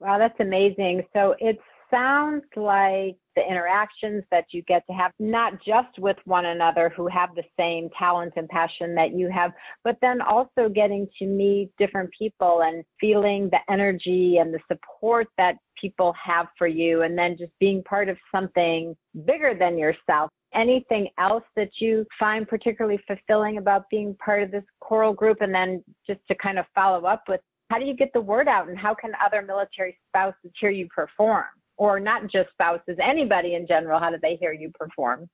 Wow, 0.01 0.19
that's 0.19 0.39
amazing. 0.41 1.03
So 1.13 1.35
it 1.39 1.59
sounds 1.91 2.45
like 2.57 3.17
the 3.39 3.49
interactions 3.49 4.25
that 4.33 4.47
you 4.51 4.63
get 4.63 4.85
to 4.89 4.93
have, 4.93 5.13
not 5.21 5.53
just 5.65 5.97
with 5.99 6.17
one 6.25 6.47
another 6.47 6.93
who 6.97 7.07
have 7.07 7.31
the 7.37 7.45
same 7.57 7.89
talent 7.97 8.33
and 8.37 8.49
passion 8.49 8.97
that 8.97 9.15
you 9.15 9.31
have, 9.31 9.53
but 9.85 9.97
then 10.03 10.21
also 10.21 10.69
getting 10.69 11.07
to 11.21 11.27
meet 11.27 11.71
different 11.79 12.11
people 12.19 12.63
and 12.65 12.83
feeling 13.01 13.49
the 13.53 13.73
energy 13.73 14.39
and 14.39 14.53
the 14.53 14.59
support 14.67 15.29
that 15.37 15.55
people 15.81 16.13
have 16.21 16.47
for 16.59 16.67
you, 16.67 17.03
and 17.03 17.17
then 17.17 17.37
just 17.39 17.53
being 17.61 17.81
part 17.85 18.09
of 18.09 18.17
something 18.35 18.97
bigger 19.25 19.55
than 19.57 19.79
yourself. 19.79 20.29
Anything 20.53 21.07
else 21.19 21.45
that 21.55 21.71
you 21.79 22.05
find 22.19 22.49
particularly 22.49 22.99
fulfilling 23.07 23.59
about 23.59 23.89
being 23.89 24.17
part 24.17 24.43
of 24.43 24.51
this 24.51 24.65
choral 24.81 25.13
group? 25.13 25.43
And 25.43 25.55
then 25.55 25.85
just 26.09 26.21
to 26.27 26.35
kind 26.35 26.59
of 26.59 26.65
follow 26.75 27.07
up 27.07 27.23
with 27.29 27.41
how 27.71 27.79
do 27.79 27.85
you 27.85 27.95
get 27.95 28.11
the 28.15 28.21
word 28.21 28.49
out 28.49 28.69
and 28.69 28.77
how 28.79 28.95
can 28.95 29.13
other 29.25 29.43
military 29.43 29.97
spouses 30.09 30.51
hear 30.59 30.71
you 30.71 30.89
perform? 30.93 31.45
Or 31.79 31.99
not 32.01 32.31
just 32.31 32.51
spouses, 32.51 32.97
anybody 33.03 33.55
in 33.55 33.67
general, 33.67 33.99
how 33.99 34.11
do 34.11 34.19
they 34.21 34.37
hear 34.37 34.53
you 34.53 34.71
perform? 34.79 35.29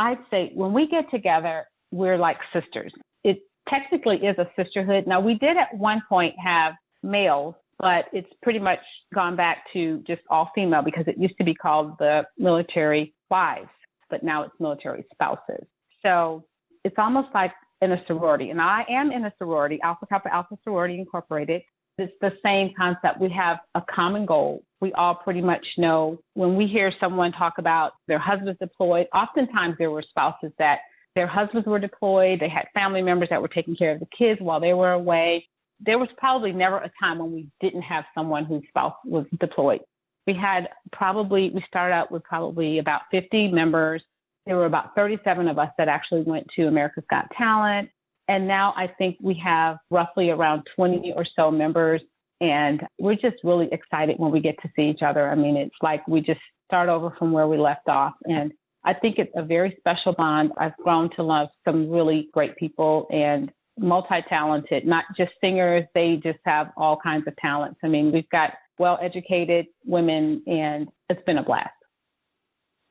I'd 0.00 0.18
say 0.30 0.50
when 0.54 0.72
we 0.72 0.88
get 0.88 1.10
together, 1.10 1.66
we're 1.92 2.18
like 2.18 2.38
sisters. 2.52 2.92
It 3.22 3.38
technically 3.68 4.16
is 4.16 4.36
a 4.38 4.48
sisterhood. 4.56 5.06
Now, 5.06 5.20
we 5.20 5.34
did 5.34 5.56
at 5.56 5.72
one 5.76 6.02
point 6.08 6.34
have 6.42 6.74
males, 7.02 7.54
but 7.78 8.06
it's 8.12 8.30
pretty 8.42 8.58
much 8.58 8.80
gone 9.14 9.36
back 9.36 9.64
to 9.72 10.02
just 10.06 10.22
all 10.30 10.50
female 10.54 10.82
because 10.82 11.04
it 11.06 11.16
used 11.18 11.36
to 11.38 11.44
be 11.44 11.54
called 11.54 11.96
the 11.98 12.24
military 12.38 13.14
wives, 13.30 13.68
but 14.10 14.22
now 14.22 14.42
it's 14.42 14.54
military 14.58 15.04
spouses. 15.12 15.64
So 16.02 16.44
it's 16.84 16.96
almost 16.98 17.28
like 17.34 17.52
in 17.80 17.92
a 17.92 18.02
sorority. 18.06 18.50
And 18.50 18.60
I 18.60 18.84
am 18.88 19.12
in 19.12 19.24
a 19.24 19.32
sorority, 19.38 19.78
Alpha 19.82 20.06
Kappa 20.06 20.32
Alpha 20.32 20.56
Sorority 20.64 20.98
Incorporated. 20.98 21.62
It's 21.96 22.12
the 22.20 22.32
same 22.42 22.72
concept. 22.76 23.20
We 23.20 23.30
have 23.30 23.58
a 23.74 23.82
common 23.82 24.26
goal. 24.26 24.64
We 24.80 24.92
all 24.94 25.14
pretty 25.14 25.40
much 25.40 25.64
know 25.78 26.18
when 26.34 26.56
we 26.56 26.66
hear 26.66 26.92
someone 26.98 27.32
talk 27.32 27.54
about 27.58 27.92
their 28.08 28.18
husbands 28.18 28.58
deployed, 28.60 29.06
oftentimes 29.14 29.76
there 29.78 29.90
were 29.90 30.02
spouses 30.02 30.52
that 30.58 30.80
their 31.14 31.26
husbands 31.28 31.66
were 31.66 31.78
deployed, 31.78 32.40
they 32.40 32.48
had 32.48 32.66
family 32.74 33.00
members 33.00 33.28
that 33.30 33.40
were 33.40 33.48
taking 33.48 33.76
care 33.76 33.92
of 33.92 34.00
the 34.00 34.08
kids 34.16 34.40
while 34.40 34.58
they 34.58 34.74
were 34.74 34.92
away. 34.92 35.46
There 35.80 35.98
was 35.98 36.08
probably 36.18 36.52
never 36.52 36.78
a 36.78 36.90
time 37.00 37.18
when 37.18 37.32
we 37.32 37.48
didn't 37.60 37.82
have 37.82 38.04
someone 38.14 38.44
whose 38.44 38.62
spouse 38.68 38.94
was 39.04 39.26
deployed. 39.38 39.80
We 40.26 40.34
had 40.34 40.68
probably, 40.92 41.50
we 41.50 41.62
started 41.68 41.94
out 41.94 42.10
with 42.10 42.24
probably 42.24 42.78
about 42.78 43.02
50 43.12 43.48
members. 43.48 44.02
There 44.46 44.56
were 44.56 44.66
about 44.66 44.94
37 44.96 45.46
of 45.48 45.58
us 45.58 45.70
that 45.78 45.88
actually 45.88 46.22
went 46.22 46.46
to 46.56 46.66
America's 46.66 47.04
Got 47.08 47.30
Talent. 47.36 47.90
And 48.28 48.48
now 48.48 48.74
I 48.76 48.86
think 48.86 49.16
we 49.20 49.34
have 49.34 49.78
roughly 49.90 50.30
around 50.30 50.66
20 50.74 51.12
or 51.12 51.24
so 51.24 51.50
members. 51.50 52.02
And 52.40 52.86
we're 52.98 53.14
just 53.14 53.36
really 53.44 53.68
excited 53.72 54.18
when 54.18 54.32
we 54.32 54.40
get 54.40 54.60
to 54.62 54.70
see 54.76 54.88
each 54.88 55.02
other. 55.02 55.28
I 55.28 55.34
mean, 55.34 55.56
it's 55.56 55.76
like 55.82 56.06
we 56.08 56.20
just 56.20 56.40
start 56.66 56.88
over 56.88 57.10
from 57.18 57.32
where 57.32 57.46
we 57.46 57.56
left 57.56 57.88
off. 57.88 58.14
And 58.28 58.52
I 58.84 58.92
think 58.92 59.18
it's 59.18 59.32
a 59.34 59.42
very 59.42 59.76
special 59.78 60.12
bond. 60.12 60.52
I've 60.58 60.76
grown 60.76 61.10
to 61.16 61.22
love 61.22 61.48
some 61.64 61.90
really 61.90 62.28
great 62.32 62.56
people 62.56 63.06
and 63.10 63.50
multi 63.78 64.22
talented, 64.28 64.86
not 64.86 65.04
just 65.16 65.32
singers, 65.40 65.84
they 65.94 66.16
just 66.16 66.38
have 66.44 66.70
all 66.76 66.96
kinds 66.96 67.26
of 67.26 67.36
talents. 67.36 67.80
I 67.82 67.88
mean, 67.88 68.12
we've 68.12 68.28
got 68.30 68.54
well 68.78 68.98
educated 69.00 69.66
women, 69.84 70.42
and 70.46 70.88
it's 71.08 71.22
been 71.24 71.38
a 71.38 71.42
blast. 71.42 71.70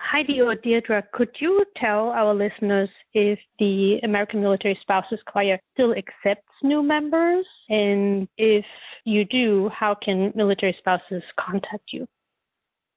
Heidi 0.03 0.41
or 0.41 0.55
Deidra, 0.55 1.03
could 1.13 1.29
you 1.39 1.63
tell 1.77 2.09
our 2.09 2.33
listeners 2.35 2.89
if 3.13 3.39
the 3.57 3.99
American 4.03 4.41
Military 4.41 4.77
Spouses 4.81 5.19
Choir 5.25 5.59
still 5.73 5.93
accepts 5.93 6.51
new 6.61 6.83
members? 6.83 7.45
And 7.69 8.27
if 8.37 8.65
you 9.05 9.23
do, 9.25 9.69
how 9.69 9.95
can 9.95 10.33
military 10.35 10.75
spouses 10.77 11.23
contact 11.39 11.93
you? 11.93 12.07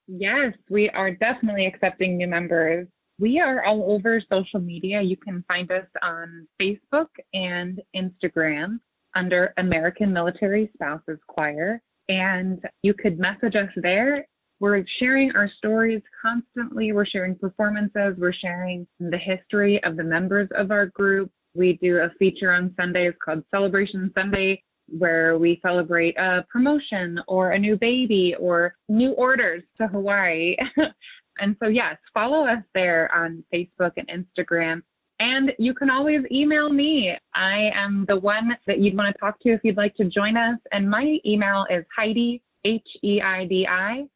Yes, 0.08 0.52
we 0.68 0.90
are 0.90 1.10
definitely 1.12 1.66
accepting 1.66 2.16
new 2.16 2.26
members. 2.26 2.86
We 3.18 3.40
are 3.40 3.64
all 3.64 3.90
over 3.90 4.20
social 4.30 4.60
media. 4.60 5.00
You 5.00 5.16
can 5.16 5.44
find 5.48 5.70
us 5.70 5.86
on 6.02 6.46
Facebook 6.60 7.08
and 7.32 7.80
Instagram 7.94 8.78
under 9.14 9.54
American 9.56 10.12
Military 10.12 10.70
Spouses 10.74 11.18
Choir. 11.28 11.80
And 12.08 12.62
you 12.82 12.94
could 12.94 13.18
message 13.18 13.56
us 13.56 13.70
there 13.76 14.26
we're 14.58 14.84
sharing 14.98 15.32
our 15.36 15.50
stories 15.58 16.02
constantly. 16.22 16.92
We're 16.92 17.06
sharing 17.06 17.34
performances. 17.34 18.14
We're 18.16 18.32
sharing 18.32 18.86
the 18.98 19.18
history 19.18 19.82
of 19.84 19.96
the 19.96 20.04
members 20.04 20.48
of 20.56 20.70
our 20.70 20.86
group. 20.86 21.30
We 21.54 21.74
do 21.82 21.98
a 21.98 22.10
feature 22.18 22.52
on 22.52 22.74
Sundays 22.78 23.12
called 23.22 23.44
Celebration 23.50 24.10
Sunday, 24.16 24.62
where 24.88 25.36
we 25.36 25.60
celebrate 25.62 26.18
a 26.18 26.46
promotion 26.50 27.20
or 27.28 27.50
a 27.50 27.58
new 27.58 27.76
baby 27.76 28.34
or 28.38 28.74
new 28.88 29.12
orders 29.12 29.62
to 29.78 29.88
Hawaii. 29.88 30.56
and 31.38 31.56
so, 31.62 31.68
yes, 31.68 31.96
follow 32.14 32.46
us 32.46 32.62
there 32.74 33.12
on 33.14 33.44
Facebook 33.52 33.92
and 33.96 34.08
Instagram. 34.08 34.82
And 35.18 35.52
you 35.58 35.74
can 35.74 35.90
always 35.90 36.20
email 36.30 36.70
me. 36.70 37.16
I 37.34 37.70
am 37.74 38.04
the 38.08 38.18
one 38.18 38.56
that 38.66 38.80
you'd 38.80 38.96
want 38.96 39.14
to 39.14 39.18
talk 39.18 39.38
to 39.40 39.50
if 39.50 39.60
you'd 39.64 39.76
like 39.76 39.94
to 39.96 40.04
join 40.04 40.36
us. 40.36 40.58
And 40.72 40.88
my 40.88 41.18
email 41.24 41.66
is 41.70 41.84
Heidi, 41.94 42.42
H 42.64 42.86
E 43.02 43.20
I 43.22 43.46
D 43.46 43.66
I, 43.66 44.06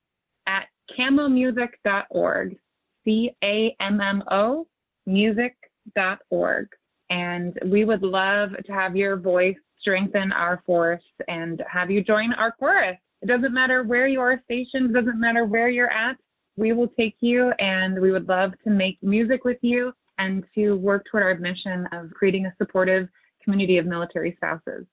at 0.51 0.67
cammomusic.org, 0.99 2.57
C 3.05 3.31
A 3.43 3.77
M 3.81 4.01
M 4.01 4.23
O 4.31 4.67
music.org. 5.07 6.69
And 7.11 7.59
we 7.67 7.85
would 7.85 8.03
love 8.03 8.51
to 8.65 8.73
have 8.73 8.97
your 8.97 9.17
voice 9.17 9.57
strengthen 9.81 10.31
our 10.33 10.63
force 10.67 11.03
and 11.29 11.63
have 11.71 11.91
you 11.91 12.03
join 12.03 12.33
our 12.35 12.53
chorus. 12.53 12.97
It 13.23 13.27
doesn't 13.27 13.55
matter 13.55 13.83
where 13.83 14.07
you 14.07 14.21
are 14.21 14.41
stationed, 14.45 14.95
doesn't 14.95 15.19
matter 15.19 15.45
where 15.45 15.69
you're 15.69 15.93
at. 15.93 16.17
We 16.57 16.73
will 16.73 16.89
take 16.89 17.17
you 17.21 17.53
and 17.59 18.01
we 18.01 18.13
would 18.13 18.29
love 18.29 18.53
to 18.65 18.71
make 18.71 18.99
music 19.03 19.45
with 19.45 19.59
you 19.63 19.93
and 20.19 20.45
to 20.55 20.75
work 20.75 21.07
toward 21.11 21.23
our 21.23 21.35
mission 21.37 21.87
of 21.93 22.11
creating 22.11 22.47
a 22.47 22.55
supportive 22.59 23.09
community 23.43 23.79
of 23.79 23.87
military 23.87 24.35
spouses. 24.37 24.85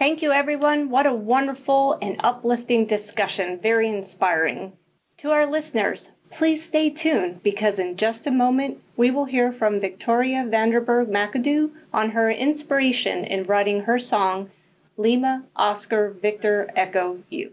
Thank 0.00 0.22
you, 0.22 0.32
everyone. 0.32 0.88
What 0.88 1.06
a 1.06 1.12
wonderful 1.12 1.98
and 2.00 2.16
uplifting 2.20 2.86
discussion. 2.86 3.58
Very 3.58 3.86
inspiring. 3.86 4.72
To 5.18 5.30
our 5.30 5.44
listeners, 5.44 6.10
please 6.30 6.64
stay 6.64 6.88
tuned 6.88 7.42
because 7.42 7.78
in 7.78 7.98
just 7.98 8.26
a 8.26 8.30
moment 8.30 8.80
we 8.96 9.10
will 9.10 9.26
hear 9.26 9.52
from 9.52 9.78
Victoria 9.78 10.46
Vanderberg 10.48 11.10
McAdoo 11.10 11.72
on 11.92 12.12
her 12.12 12.30
inspiration 12.30 13.26
in 13.26 13.44
writing 13.44 13.82
her 13.82 13.98
song, 13.98 14.48
Lima 14.96 15.44
Oscar 15.54 16.08
Victor 16.12 16.70
Echo 16.74 17.18
U. 17.28 17.52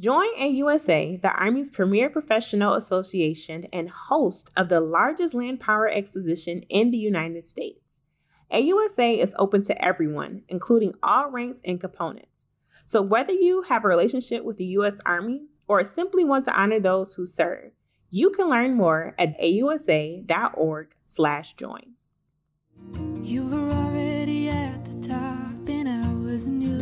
Join 0.00 0.34
AUSA, 0.34 1.22
the 1.22 1.30
Army's 1.30 1.70
premier 1.70 2.10
professional 2.10 2.74
association 2.74 3.64
and 3.72 3.88
host 3.88 4.50
of 4.56 4.70
the 4.70 4.80
largest 4.80 5.34
land 5.34 5.60
power 5.60 5.88
exposition 5.88 6.64
in 6.68 6.90
the 6.90 6.98
United 6.98 7.46
States. 7.46 7.83
AUSA 8.52 9.18
is 9.18 9.34
open 9.38 9.62
to 9.62 9.84
everyone, 9.84 10.42
including 10.48 10.94
all 11.02 11.30
ranks 11.30 11.60
and 11.64 11.80
components. 11.80 12.46
So 12.84 13.00
whether 13.00 13.32
you 13.32 13.62
have 13.62 13.84
a 13.84 13.88
relationship 13.88 14.44
with 14.44 14.58
the 14.58 14.66
U.S. 14.66 15.00
Army 15.06 15.46
or 15.66 15.82
simply 15.84 16.24
want 16.24 16.44
to 16.44 16.54
honor 16.58 16.78
those 16.80 17.14
who 17.14 17.24
serve, 17.26 17.72
you 18.10 18.30
can 18.30 18.48
learn 18.48 18.74
more 18.74 19.14
at 19.18 19.34
ausa.org/join. 19.40 20.26
You 23.22 23.46
were 23.46 23.70
already 23.70 24.50
at 24.50 24.84
the 24.84 25.08
top, 25.08 25.68
and 25.68 25.88
I 25.88 26.14
was 26.22 26.46
New 26.46 26.73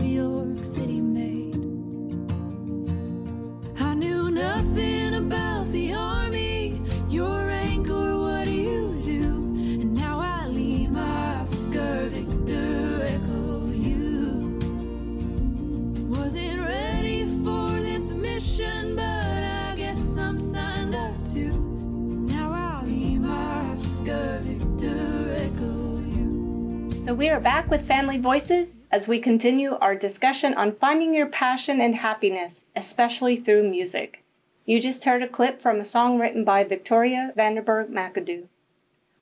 So 27.12 27.16
we 27.16 27.28
are 27.28 27.40
back 27.40 27.70
with 27.70 27.82
Family 27.82 28.16
Voices 28.16 28.74
as 28.90 29.06
we 29.06 29.20
continue 29.20 29.74
our 29.74 29.94
discussion 29.94 30.54
on 30.54 30.72
finding 30.76 31.12
your 31.12 31.26
passion 31.26 31.78
and 31.82 31.94
happiness, 31.94 32.54
especially 32.74 33.36
through 33.36 33.68
music. 33.68 34.24
You 34.64 34.80
just 34.80 35.04
heard 35.04 35.22
a 35.22 35.28
clip 35.28 35.60
from 35.60 35.78
a 35.78 35.84
song 35.84 36.18
written 36.18 36.42
by 36.42 36.64
Victoria 36.64 37.30
Vanderberg 37.36 37.90
McAdoo. 37.90 38.48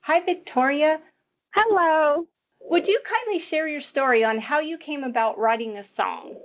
Hi, 0.03 0.20
Victoria. 0.20 1.00
Hello. 1.53 2.29
Would 2.61 2.87
you 2.87 3.00
kindly 3.05 3.40
share 3.40 3.66
your 3.66 3.81
story 3.81 4.22
on 4.22 4.38
how 4.38 4.61
you 4.61 4.79
came 4.79 5.03
about 5.03 5.37
writing 5.37 5.76
a 5.76 5.85
song? 5.85 6.37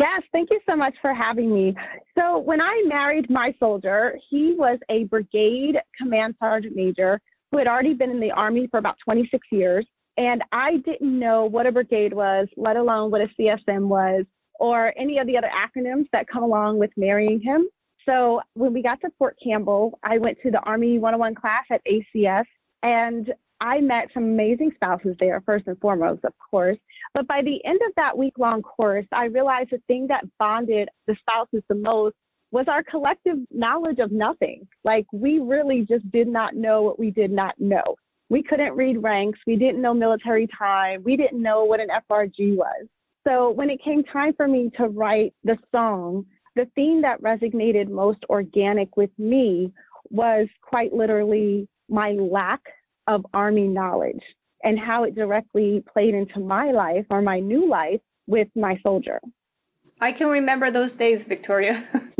Yes, 0.00 0.22
thank 0.32 0.48
you 0.50 0.60
so 0.66 0.74
much 0.74 0.94
for 1.02 1.12
having 1.12 1.52
me. 1.52 1.76
So, 2.18 2.38
when 2.38 2.62
I 2.62 2.82
married 2.86 3.28
my 3.28 3.54
soldier, 3.60 4.18
he 4.30 4.54
was 4.56 4.78
a 4.88 5.04
brigade 5.04 5.76
command 5.98 6.36
sergeant 6.40 6.74
major 6.74 7.20
who 7.50 7.58
had 7.58 7.66
already 7.66 7.92
been 7.92 8.08
in 8.08 8.20
the 8.20 8.30
Army 8.30 8.68
for 8.70 8.78
about 8.78 8.96
26 9.04 9.46
years. 9.50 9.86
And 10.16 10.42
I 10.52 10.76
didn't 10.78 11.18
know 11.18 11.46
what 11.46 11.66
a 11.66 11.72
brigade 11.72 12.12
was, 12.12 12.48
let 12.56 12.76
alone 12.76 13.10
what 13.10 13.22
a 13.22 13.28
CSM 13.38 13.88
was, 13.88 14.24
or 14.60 14.92
any 14.96 15.18
of 15.18 15.26
the 15.26 15.38
other 15.38 15.50
acronyms 15.50 16.06
that 16.12 16.28
come 16.28 16.42
along 16.42 16.78
with 16.78 16.90
marrying 16.96 17.40
him. 17.40 17.66
So 18.06 18.40
when 18.54 18.72
we 18.72 18.82
got 18.82 19.00
to 19.02 19.10
Fort 19.18 19.36
Campbell, 19.42 19.98
I 20.02 20.18
went 20.18 20.38
to 20.42 20.50
the 20.50 20.60
Army 20.60 20.98
101 20.98 21.34
class 21.34 21.64
at 21.70 21.80
ACS, 21.86 22.44
and 22.82 23.32
I 23.60 23.80
met 23.80 24.08
some 24.12 24.24
amazing 24.24 24.72
spouses 24.74 25.14
there, 25.20 25.40
first 25.46 25.68
and 25.68 25.78
foremost, 25.80 26.24
of 26.24 26.32
course. 26.50 26.78
But 27.14 27.28
by 27.28 27.42
the 27.42 27.64
end 27.64 27.80
of 27.86 27.92
that 27.94 28.18
week 28.18 28.34
long 28.38 28.60
course, 28.60 29.06
I 29.12 29.26
realized 29.26 29.70
the 29.70 29.80
thing 29.86 30.08
that 30.08 30.24
bonded 30.38 30.88
the 31.06 31.16
spouses 31.20 31.62
the 31.68 31.76
most 31.76 32.16
was 32.50 32.66
our 32.68 32.82
collective 32.82 33.36
knowledge 33.52 33.98
of 34.00 34.10
nothing. 34.10 34.66
Like 34.84 35.06
we 35.12 35.38
really 35.38 35.86
just 35.88 36.10
did 36.10 36.26
not 36.26 36.56
know 36.56 36.82
what 36.82 36.98
we 36.98 37.10
did 37.12 37.30
not 37.30 37.54
know. 37.58 37.96
We 38.32 38.42
couldn't 38.42 38.72
read 38.72 39.02
ranks. 39.02 39.38
We 39.46 39.56
didn't 39.56 39.82
know 39.82 39.92
military 39.92 40.48
time. 40.58 41.02
We 41.04 41.18
didn't 41.18 41.42
know 41.42 41.64
what 41.64 41.80
an 41.80 41.88
FRG 42.10 42.56
was. 42.56 42.86
So 43.28 43.50
when 43.50 43.68
it 43.68 43.84
came 43.84 44.02
time 44.04 44.32
for 44.34 44.48
me 44.48 44.70
to 44.78 44.88
write 44.88 45.34
the 45.44 45.58
song, 45.70 46.24
the 46.56 46.66
theme 46.74 47.02
that 47.02 47.20
resonated 47.20 47.90
most 47.90 48.24
organic 48.30 48.96
with 48.96 49.10
me 49.18 49.70
was 50.08 50.48
quite 50.62 50.94
literally 50.94 51.68
my 51.90 52.12
lack 52.12 52.62
of 53.06 53.26
Army 53.34 53.68
knowledge 53.68 54.22
and 54.64 54.78
how 54.78 55.04
it 55.04 55.14
directly 55.14 55.84
played 55.92 56.14
into 56.14 56.40
my 56.40 56.70
life 56.70 57.04
or 57.10 57.20
my 57.20 57.38
new 57.38 57.68
life 57.68 58.00
with 58.26 58.48
my 58.56 58.80
soldier. 58.82 59.20
I 60.00 60.10
can 60.10 60.28
remember 60.28 60.70
those 60.70 60.94
days, 60.94 61.24
Victoria. 61.24 61.84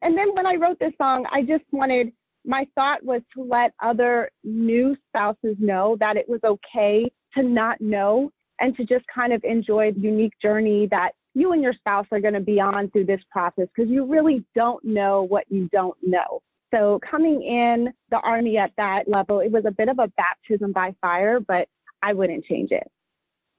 and 0.00 0.16
then 0.16 0.32
when 0.36 0.46
I 0.46 0.54
wrote 0.54 0.78
this 0.78 0.92
song, 0.96 1.26
I 1.32 1.42
just 1.42 1.64
wanted 1.72 2.12
my 2.44 2.66
thought 2.74 3.04
was 3.04 3.22
to 3.34 3.42
let 3.42 3.72
other 3.82 4.30
new 4.42 4.96
spouses 5.08 5.56
know 5.58 5.96
that 6.00 6.16
it 6.16 6.28
was 6.28 6.40
okay 6.44 7.10
to 7.34 7.42
not 7.42 7.80
know 7.80 8.30
and 8.60 8.76
to 8.76 8.84
just 8.84 9.04
kind 9.12 9.32
of 9.32 9.42
enjoy 9.44 9.92
the 9.92 10.00
unique 10.00 10.34
journey 10.40 10.86
that 10.90 11.12
you 11.34 11.52
and 11.52 11.62
your 11.62 11.72
spouse 11.72 12.06
are 12.12 12.20
going 12.20 12.34
to 12.34 12.40
be 12.40 12.60
on 12.60 12.90
through 12.90 13.06
this 13.06 13.20
process 13.30 13.66
because 13.74 13.90
you 13.90 14.04
really 14.04 14.44
don't 14.54 14.84
know 14.84 15.22
what 15.22 15.44
you 15.48 15.68
don't 15.72 15.96
know. 16.02 16.40
So 16.72 17.00
coming 17.08 17.42
in 17.42 17.92
the 18.10 18.18
army 18.18 18.56
at 18.56 18.72
that 18.76 19.08
level, 19.08 19.40
it 19.40 19.50
was 19.50 19.64
a 19.66 19.70
bit 19.70 19.88
of 19.88 19.98
a 19.98 20.08
baptism 20.16 20.72
by 20.72 20.94
fire, 21.00 21.40
but 21.40 21.68
I 22.02 22.12
wouldn't 22.12 22.44
change 22.44 22.70
it. 22.70 22.88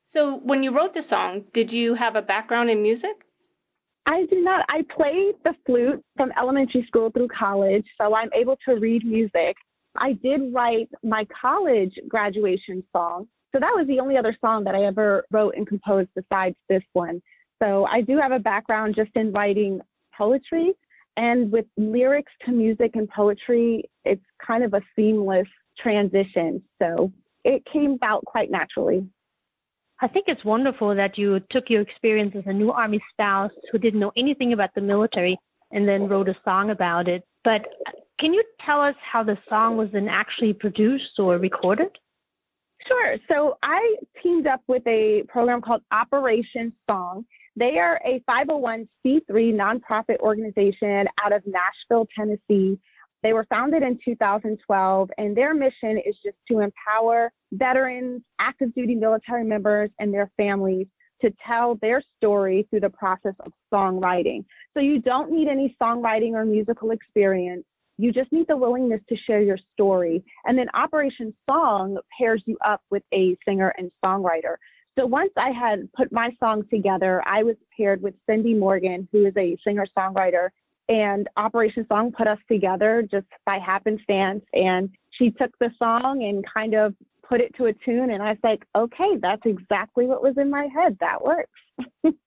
So 0.06 0.38
when 0.38 0.64
you 0.64 0.72
wrote 0.72 0.94
the 0.94 1.02
song, 1.02 1.46
did 1.52 1.72
you 1.72 1.96
have 1.96 2.16
a 2.16 2.22
background 2.22 2.70
in 2.70 2.82
music? 2.82 3.25
I 4.06 4.26
do 4.26 4.42
not. 4.42 4.66
I 4.70 4.84
played 4.96 5.36
the 5.44 5.54
flute 5.66 6.04
from 6.16 6.32
elementary 6.40 6.86
school 6.88 7.10
through 7.10 7.30
college, 7.30 7.86
so 8.00 8.16
I'm 8.16 8.30
able 8.34 8.58
to 8.68 8.76
read 8.76 9.06
music. 9.06 9.56
I 9.98 10.14
did 10.14 10.54
write 10.54 10.90
my 11.04 11.26
college 11.42 11.94
graduation 12.08 12.84
song. 12.92 13.28
So 13.54 13.60
that 13.60 13.74
was 13.74 13.88
the 13.88 14.00
only 14.00 14.18
other 14.18 14.36
song 14.42 14.64
that 14.66 14.76
I 14.76 14.84
ever 14.84 15.26
wrote 15.32 15.56
and 15.56 15.66
composed 15.66 16.10
besides 16.16 16.56
this 16.70 16.84
one. 16.94 17.22
So 17.64 17.86
I 17.86 18.02
do 18.02 18.18
have 18.18 18.32
a 18.32 18.40
background 18.40 18.96
just 18.96 19.12
in 19.16 19.32
writing 19.32 19.80
poetry. 20.16 20.74
And 21.18 21.50
with 21.52 21.66
lyrics 21.78 22.34
to 22.46 22.52
music 22.52 22.92
and 22.96 23.08
poetry, 23.10 23.90
it's 24.04 24.24
kind 24.46 24.64
of 24.64 24.74
a 24.74 24.82
seamless 24.96 25.48
transition. 25.80 26.62
So 26.82 27.12
it 27.46 27.64
came 27.72 27.94
about 27.94 28.26
quite 28.26 28.52
naturally. 28.52 29.08
I 30.02 30.08
think 30.08 30.26
it's 30.28 30.44
wonderful 30.44 30.94
that 30.96 31.18
you 31.18 31.40
took 31.50 31.70
your 31.70 31.82
experience 31.82 32.36
as 32.36 32.44
a 32.46 32.54
new 32.54 32.72
Army 32.72 33.02
spouse 33.12 33.52
who 33.72 33.78
didn't 33.78 34.00
know 34.00 34.12
anything 34.18 34.52
about 34.52 34.74
the 34.76 34.82
military 34.82 35.38
and 35.72 35.88
then 35.88 36.08
wrote 36.08 36.28
a 36.28 36.36
song 36.44 36.70
about 36.70 37.08
it. 37.08 37.24
But 37.44 37.66
can 38.20 38.34
you 38.34 38.44
tell 38.66 38.82
us 38.82 38.96
how 39.00 39.24
the 39.24 39.38
song 39.50 39.78
was 39.78 39.90
then 39.94 40.08
actually 40.10 40.54
produced 40.54 41.18
or 41.18 41.38
recorded? 41.38 41.98
Sure. 42.88 43.18
So 43.30 43.58
I 43.64 43.96
teamed 44.22 44.48
up 44.48 44.62
with 44.68 44.86
a 44.86 45.24
program 45.28 45.62
called 45.62 45.82
Operation 45.92 46.74
Song. 46.90 47.26
They 47.56 47.80
are 47.80 48.00
a 48.06 48.22
501c3 48.30 48.88
nonprofit 49.32 50.20
organization 50.20 51.08
out 51.24 51.32
of 51.32 51.42
Nashville, 51.46 52.08
Tennessee. 52.16 52.78
They 53.26 53.34
were 53.34 53.48
founded 53.50 53.82
in 53.82 53.98
2012, 54.06 55.10
and 55.18 55.36
their 55.36 55.56
mission 55.56 55.98
is 55.98 56.16
just 56.24 56.38
to 56.48 56.60
empower 56.60 57.34
veterans, 57.54 58.22
active 58.40 58.72
duty 58.76 58.94
military 58.94 59.44
members, 59.44 59.90
and 59.98 60.14
their 60.14 60.30
families 60.38 60.86
to 61.24 61.34
tell 61.44 61.74
their 61.82 62.04
story 62.18 62.68
through 62.70 62.82
the 62.82 62.92
process 62.92 63.34
of 63.40 63.52
songwriting. 63.74 64.46
So 64.76 64.80
you 64.80 65.02
don't 65.02 65.32
need 65.32 65.48
any 65.48 65.76
songwriting 65.82 66.34
or 66.34 66.46
musical 66.46 66.92
experience. 66.92 67.64
You 67.98 68.12
just 68.12 68.32
need 68.32 68.46
the 68.48 68.58
willingness 68.58 69.02
to 69.10 69.16
share 69.26 69.42
your 69.42 69.58
story. 69.74 70.24
And 70.46 70.56
then 70.56 70.68
Operation 70.76 71.34
Song 71.50 71.98
pairs 72.16 72.44
you 72.46 72.60
up 72.64 72.82
with 72.92 73.02
a 73.12 73.36
singer 73.44 73.74
and 73.80 73.92
songwriter. 74.06 74.58
So 75.00 75.08
once 75.08 75.32
I 75.36 75.50
had 75.50 75.92
put 75.94 76.12
my 76.12 76.30
song 76.40 76.64
together, 76.70 77.24
I 77.26 77.42
was 77.42 77.56
paired 77.76 78.04
with 78.04 78.14
Cindy 78.30 78.54
Morgan, 78.54 79.10
who 79.12 79.26
is 79.26 79.34
a 79.36 79.58
singer 79.66 79.88
songwriter 79.98 80.50
and 80.90 81.28
Operation 81.38 81.86
Song 81.88 82.12
put 82.12 82.28
us 82.28 82.40
together 82.50 83.08
just 83.10 83.28
by 83.46 83.58
happenstance. 83.58 84.44
And 84.54 84.90
she 85.12 85.32
took 85.32 85.58
the 85.60 85.72
song 85.80 86.24
and 86.24 86.46
kind 86.52 86.74
of 86.74 86.94
put 87.28 87.42
it 87.42 87.56
to 87.56 87.66
a 87.66 87.74
tune. 87.74 88.12
And 88.12 88.22
I 88.22 88.30
was 88.30 88.38
like, 88.44 88.64
okay, 88.76 89.18
that's 89.22 89.42
exactly 89.46 90.06
what 90.06 90.22
was 90.22 90.36
in 90.38 90.50
my 90.50 90.68
head. 90.74 90.98
That 91.00 91.24
works. 91.24 91.50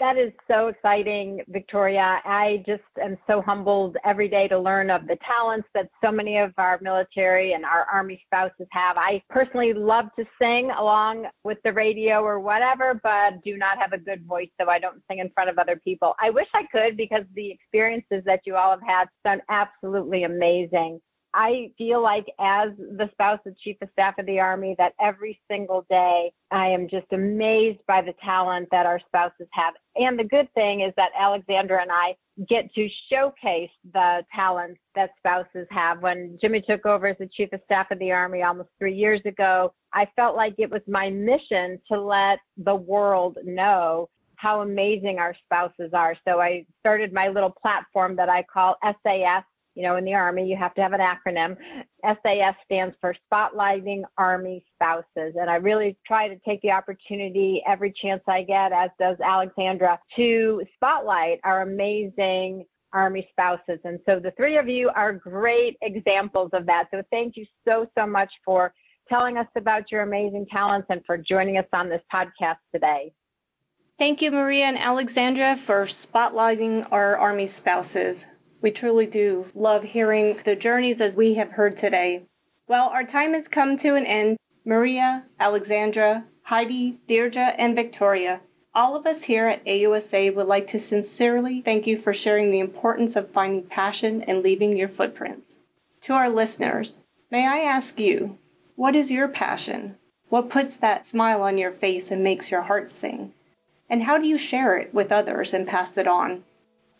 That 0.00 0.16
is 0.16 0.32
so 0.48 0.68
exciting, 0.68 1.40
Victoria. 1.48 2.20
I 2.24 2.62
just 2.64 2.84
am 3.02 3.16
so 3.26 3.42
humbled 3.42 3.96
every 4.04 4.28
day 4.28 4.46
to 4.46 4.56
learn 4.56 4.90
of 4.90 5.08
the 5.08 5.18
talents 5.26 5.66
that 5.74 5.90
so 6.04 6.12
many 6.12 6.38
of 6.38 6.52
our 6.56 6.78
military 6.80 7.54
and 7.54 7.64
our 7.64 7.84
Army 7.92 8.22
spouses 8.26 8.68
have. 8.70 8.96
I 8.96 9.20
personally 9.28 9.72
love 9.72 10.06
to 10.16 10.24
sing 10.40 10.70
along 10.78 11.26
with 11.42 11.58
the 11.64 11.72
radio 11.72 12.22
or 12.22 12.38
whatever, 12.38 13.00
but 13.02 13.42
do 13.44 13.56
not 13.56 13.78
have 13.78 13.92
a 13.92 13.98
good 13.98 14.24
voice, 14.24 14.50
so 14.60 14.68
I 14.68 14.78
don't 14.78 15.02
sing 15.10 15.18
in 15.18 15.30
front 15.30 15.50
of 15.50 15.58
other 15.58 15.80
people. 15.82 16.14
I 16.20 16.30
wish 16.30 16.48
I 16.54 16.62
could 16.70 16.96
because 16.96 17.24
the 17.34 17.50
experiences 17.50 18.22
that 18.24 18.42
you 18.46 18.54
all 18.54 18.70
have 18.70 18.82
had 18.86 19.08
sound 19.26 19.42
absolutely 19.48 20.22
amazing. 20.22 21.00
I 21.40 21.70
feel 21.78 22.02
like, 22.02 22.26
as 22.40 22.70
the 22.76 23.08
spouse 23.12 23.38
of 23.46 23.56
Chief 23.60 23.76
of 23.80 23.88
Staff 23.92 24.18
of 24.18 24.26
the 24.26 24.40
Army, 24.40 24.74
that 24.76 24.94
every 25.00 25.40
single 25.48 25.86
day 25.88 26.32
I 26.50 26.66
am 26.66 26.88
just 26.88 27.06
amazed 27.12 27.78
by 27.86 28.02
the 28.02 28.12
talent 28.24 28.66
that 28.72 28.86
our 28.86 28.98
spouses 29.06 29.46
have. 29.52 29.74
And 29.94 30.18
the 30.18 30.24
good 30.24 30.52
thing 30.54 30.80
is 30.80 30.92
that 30.96 31.10
Alexandra 31.16 31.80
and 31.80 31.92
I 31.92 32.16
get 32.48 32.74
to 32.74 32.88
showcase 33.08 33.70
the 33.92 34.24
talents 34.34 34.80
that 34.96 35.10
spouses 35.16 35.68
have. 35.70 36.02
When 36.02 36.36
Jimmy 36.40 36.60
took 36.60 36.84
over 36.86 37.06
as 37.06 37.16
the 37.20 37.28
Chief 37.28 37.52
of 37.52 37.60
Staff 37.66 37.92
of 37.92 38.00
the 38.00 38.10
Army 38.10 38.42
almost 38.42 38.70
three 38.80 38.96
years 38.96 39.20
ago, 39.24 39.72
I 39.92 40.08
felt 40.16 40.34
like 40.34 40.56
it 40.58 40.68
was 40.68 40.82
my 40.88 41.08
mission 41.08 41.80
to 41.86 42.00
let 42.00 42.40
the 42.56 42.74
world 42.74 43.38
know 43.44 44.08
how 44.34 44.62
amazing 44.62 45.20
our 45.20 45.36
spouses 45.44 45.90
are. 45.92 46.16
So 46.26 46.40
I 46.40 46.66
started 46.80 47.12
my 47.12 47.28
little 47.28 47.54
platform 47.62 48.16
that 48.16 48.28
I 48.28 48.42
call 48.52 48.76
SAS 48.82 49.44
you 49.78 49.84
know, 49.84 49.94
in 49.94 50.04
the 50.04 50.12
Army, 50.12 50.44
you 50.44 50.56
have 50.56 50.74
to 50.74 50.82
have 50.82 50.92
an 50.92 51.00
acronym. 51.00 51.56
SAS 52.04 52.56
stands 52.64 52.96
for 53.00 53.14
Spotlighting 53.32 54.02
Army 54.18 54.64
Spouses. 54.74 55.36
And 55.36 55.48
I 55.48 55.54
really 55.54 55.96
try 56.04 56.26
to 56.26 56.36
take 56.44 56.60
the 56.62 56.72
opportunity 56.72 57.62
every 57.64 57.92
chance 57.92 58.20
I 58.26 58.42
get, 58.42 58.72
as 58.72 58.90
does 58.98 59.18
Alexandra, 59.24 60.00
to 60.16 60.64
spotlight 60.74 61.38
our 61.44 61.62
amazing 61.62 62.64
Army 62.92 63.28
spouses. 63.30 63.78
And 63.84 64.00
so 64.04 64.18
the 64.18 64.32
three 64.32 64.58
of 64.58 64.68
you 64.68 64.90
are 64.96 65.12
great 65.12 65.76
examples 65.80 66.50
of 66.54 66.66
that. 66.66 66.88
So 66.90 67.04
thank 67.12 67.36
you 67.36 67.46
so, 67.64 67.86
so 67.96 68.04
much 68.04 68.32
for 68.44 68.74
telling 69.08 69.36
us 69.36 69.46
about 69.56 69.92
your 69.92 70.02
amazing 70.02 70.46
talents 70.50 70.88
and 70.90 71.02
for 71.06 71.16
joining 71.16 71.56
us 71.56 71.66
on 71.72 71.88
this 71.88 72.02
podcast 72.12 72.58
today. 72.74 73.12
Thank 73.96 74.22
you, 74.22 74.32
Maria 74.32 74.64
and 74.64 74.78
Alexandra, 74.78 75.54
for 75.54 75.84
spotlighting 75.84 76.90
our 76.90 77.16
Army 77.16 77.46
spouses. 77.46 78.24
We 78.60 78.72
truly 78.72 79.06
do 79.06 79.46
love 79.54 79.84
hearing 79.84 80.36
the 80.42 80.56
journeys 80.56 81.00
as 81.00 81.16
we 81.16 81.34
have 81.34 81.52
heard 81.52 81.76
today. 81.76 82.24
Well, 82.66 82.88
our 82.88 83.04
time 83.04 83.34
has 83.34 83.46
come 83.46 83.76
to 83.76 83.94
an 83.94 84.04
end. 84.04 84.36
Maria, 84.64 85.24
Alexandra, 85.38 86.24
Heidi, 86.42 86.98
Deidra, 87.06 87.54
and 87.56 87.76
Victoria, 87.76 88.40
all 88.74 88.96
of 88.96 89.06
us 89.06 89.22
here 89.22 89.46
at 89.46 89.64
AUSA 89.64 90.34
would 90.34 90.46
like 90.46 90.66
to 90.68 90.80
sincerely 90.80 91.60
thank 91.60 91.86
you 91.86 91.98
for 91.98 92.12
sharing 92.12 92.50
the 92.50 92.58
importance 92.58 93.16
of 93.16 93.30
finding 93.30 93.62
passion 93.62 94.22
and 94.22 94.42
leaving 94.42 94.76
your 94.76 94.88
footprints. 94.88 95.56
To 96.02 96.14
our 96.14 96.28
listeners, 96.28 96.98
may 97.30 97.46
I 97.46 97.58
ask 97.60 98.00
you, 98.00 98.38
what 98.74 98.96
is 98.96 99.10
your 99.10 99.28
passion? 99.28 99.96
What 100.30 100.50
puts 100.50 100.76
that 100.78 101.06
smile 101.06 101.42
on 101.42 101.58
your 101.58 101.72
face 101.72 102.10
and 102.10 102.24
makes 102.24 102.50
your 102.50 102.62
heart 102.62 102.90
sing? 102.90 103.32
And 103.88 104.02
how 104.02 104.18
do 104.18 104.26
you 104.26 104.36
share 104.36 104.76
it 104.76 104.92
with 104.92 105.12
others 105.12 105.54
and 105.54 105.66
pass 105.66 105.96
it 105.96 106.08
on? 106.08 106.44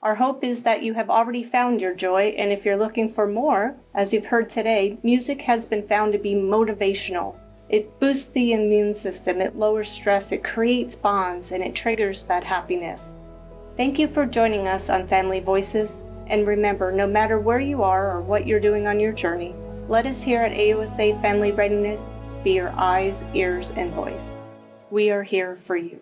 Our 0.01 0.15
hope 0.15 0.45
is 0.45 0.63
that 0.63 0.85
you 0.85 0.95
have 0.95 1.11
already 1.11 1.43
found 1.43 1.81
your 1.81 1.93
joy, 1.93 2.33
and 2.39 2.53
if 2.53 2.65
you're 2.65 2.77
looking 2.77 3.09
for 3.09 3.27
more, 3.27 3.75
as 3.97 4.13
you've 4.13 4.27
heard 4.27 4.49
today, 4.49 4.97
music 5.03 5.43
has 5.43 5.67
been 5.67 5.89
found 5.89 6.13
to 6.13 6.21
be 6.21 6.35
motivational. 6.35 7.35
It 7.69 7.99
boosts 7.99 8.31
the 8.31 8.53
immune 8.53 8.95
system, 8.95 9.41
it 9.41 9.57
lowers 9.57 9.89
stress, 9.89 10.31
it 10.31 10.45
creates 10.45 10.95
bonds, 10.95 11.51
and 11.51 11.65
it 11.65 11.75
triggers 11.75 12.25
that 12.27 12.45
happiness. 12.45 13.03
Thank 13.77 13.99
you 13.99 14.07
for 14.07 14.25
joining 14.25 14.69
us 14.69 14.89
on 14.89 15.09
Family 15.09 15.41
Voices, 15.41 16.01
and 16.29 16.47
remember, 16.47 16.93
no 16.93 17.09
matter 17.09 17.41
where 17.41 17.59
you 17.59 17.83
are 17.83 18.17
or 18.17 18.21
what 18.21 18.47
you're 18.47 18.61
doing 18.61 18.87
on 18.87 19.01
your 19.01 19.13
journey, 19.13 19.53
let 19.89 20.07
us 20.07 20.23
here 20.23 20.43
at 20.43 20.53
AUSA 20.53 21.21
Family 21.21 21.51
Readiness 21.51 22.01
be 22.45 22.53
your 22.53 22.71
eyes, 22.77 23.21
ears, 23.35 23.73
and 23.73 23.93
voice. 23.93 24.15
We 24.93 25.11
are 25.11 25.25
here 25.25 25.59
for 25.65 25.77
you. 25.77 26.01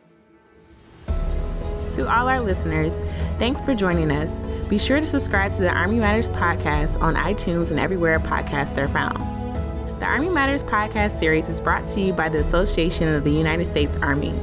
To 1.96 2.02
all 2.02 2.28
our 2.28 2.42
listeners, 2.42 3.02
thanks 3.38 3.62
for 3.62 3.74
joining 3.74 4.10
us. 4.10 4.30
Be 4.68 4.76
sure 4.76 5.00
to 5.00 5.06
subscribe 5.06 5.52
to 5.52 5.62
the 5.62 5.70
Army 5.70 5.98
Matters 5.98 6.28
podcast 6.28 7.00
on 7.00 7.14
iTunes 7.14 7.70
and 7.70 7.80
everywhere 7.80 8.20
podcasts 8.20 8.76
are 8.76 8.86
found. 8.86 9.16
The 9.98 10.04
Army 10.04 10.28
Matters 10.28 10.62
podcast 10.62 11.18
series 11.18 11.48
is 11.48 11.58
brought 11.58 11.88
to 11.92 12.02
you 12.02 12.12
by 12.12 12.28
the 12.28 12.40
Association 12.40 13.08
of 13.08 13.24
the 13.24 13.30
United 13.30 13.66
States 13.66 13.96
Army, 14.02 14.38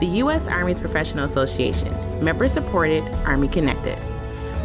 the 0.00 0.06
U.S. 0.18 0.46
Army's 0.48 0.78
professional 0.78 1.24
association, 1.24 1.94
member 2.22 2.46
supported, 2.46 3.02
Army 3.24 3.48
connected. 3.48 3.98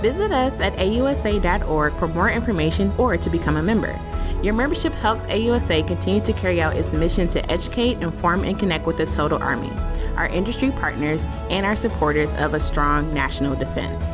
Visit 0.02 0.34
us 0.34 0.60
at 0.60 0.74
ausa.org 0.74 1.94
for 1.94 2.10
more 2.10 2.30
information 2.30 2.92
or 2.98 3.16
to 3.16 3.30
become 3.30 3.56
a 3.56 3.64
member. 3.64 3.98
Your 4.42 4.54
membership 4.54 4.92
helps 4.96 5.22
AUSA 5.28 5.88
continue 5.88 6.20
to 6.20 6.34
carry 6.34 6.62
out 6.62 6.76
its 6.76 6.92
mission 6.92 7.30
to 7.30 7.50
educate, 7.50 8.02
inform, 8.02 8.44
and 8.44 8.60
connect 8.60 8.86
with 8.86 8.98
the 8.98 9.06
total 9.06 9.42
Army, 9.42 9.72
our 10.16 10.28
industry 10.28 10.72
partners, 10.72 11.26
and 11.50 11.66
our 11.66 11.76
supporters 11.76 12.34
of 12.36 12.54
a 12.54 12.60
strong 12.60 13.14
national 13.14 13.56
defense. 13.56 14.06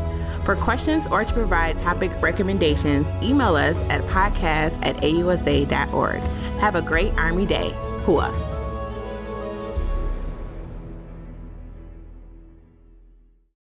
For 0.46 0.56
questions 0.56 1.06
or 1.08 1.24
to 1.24 1.34
provide 1.34 1.78
topic 1.78 2.12
recommendations, 2.22 3.08
email 3.22 3.56
us 3.56 3.78
at 3.90 4.02
podcast 4.04 4.84
at 4.86 4.96
ausa.org. 4.98 6.20
Have 6.60 6.76
a 6.76 6.82
great 6.82 7.14
Army 7.14 7.46
Day. 7.46 7.72
Hua. 8.06 8.59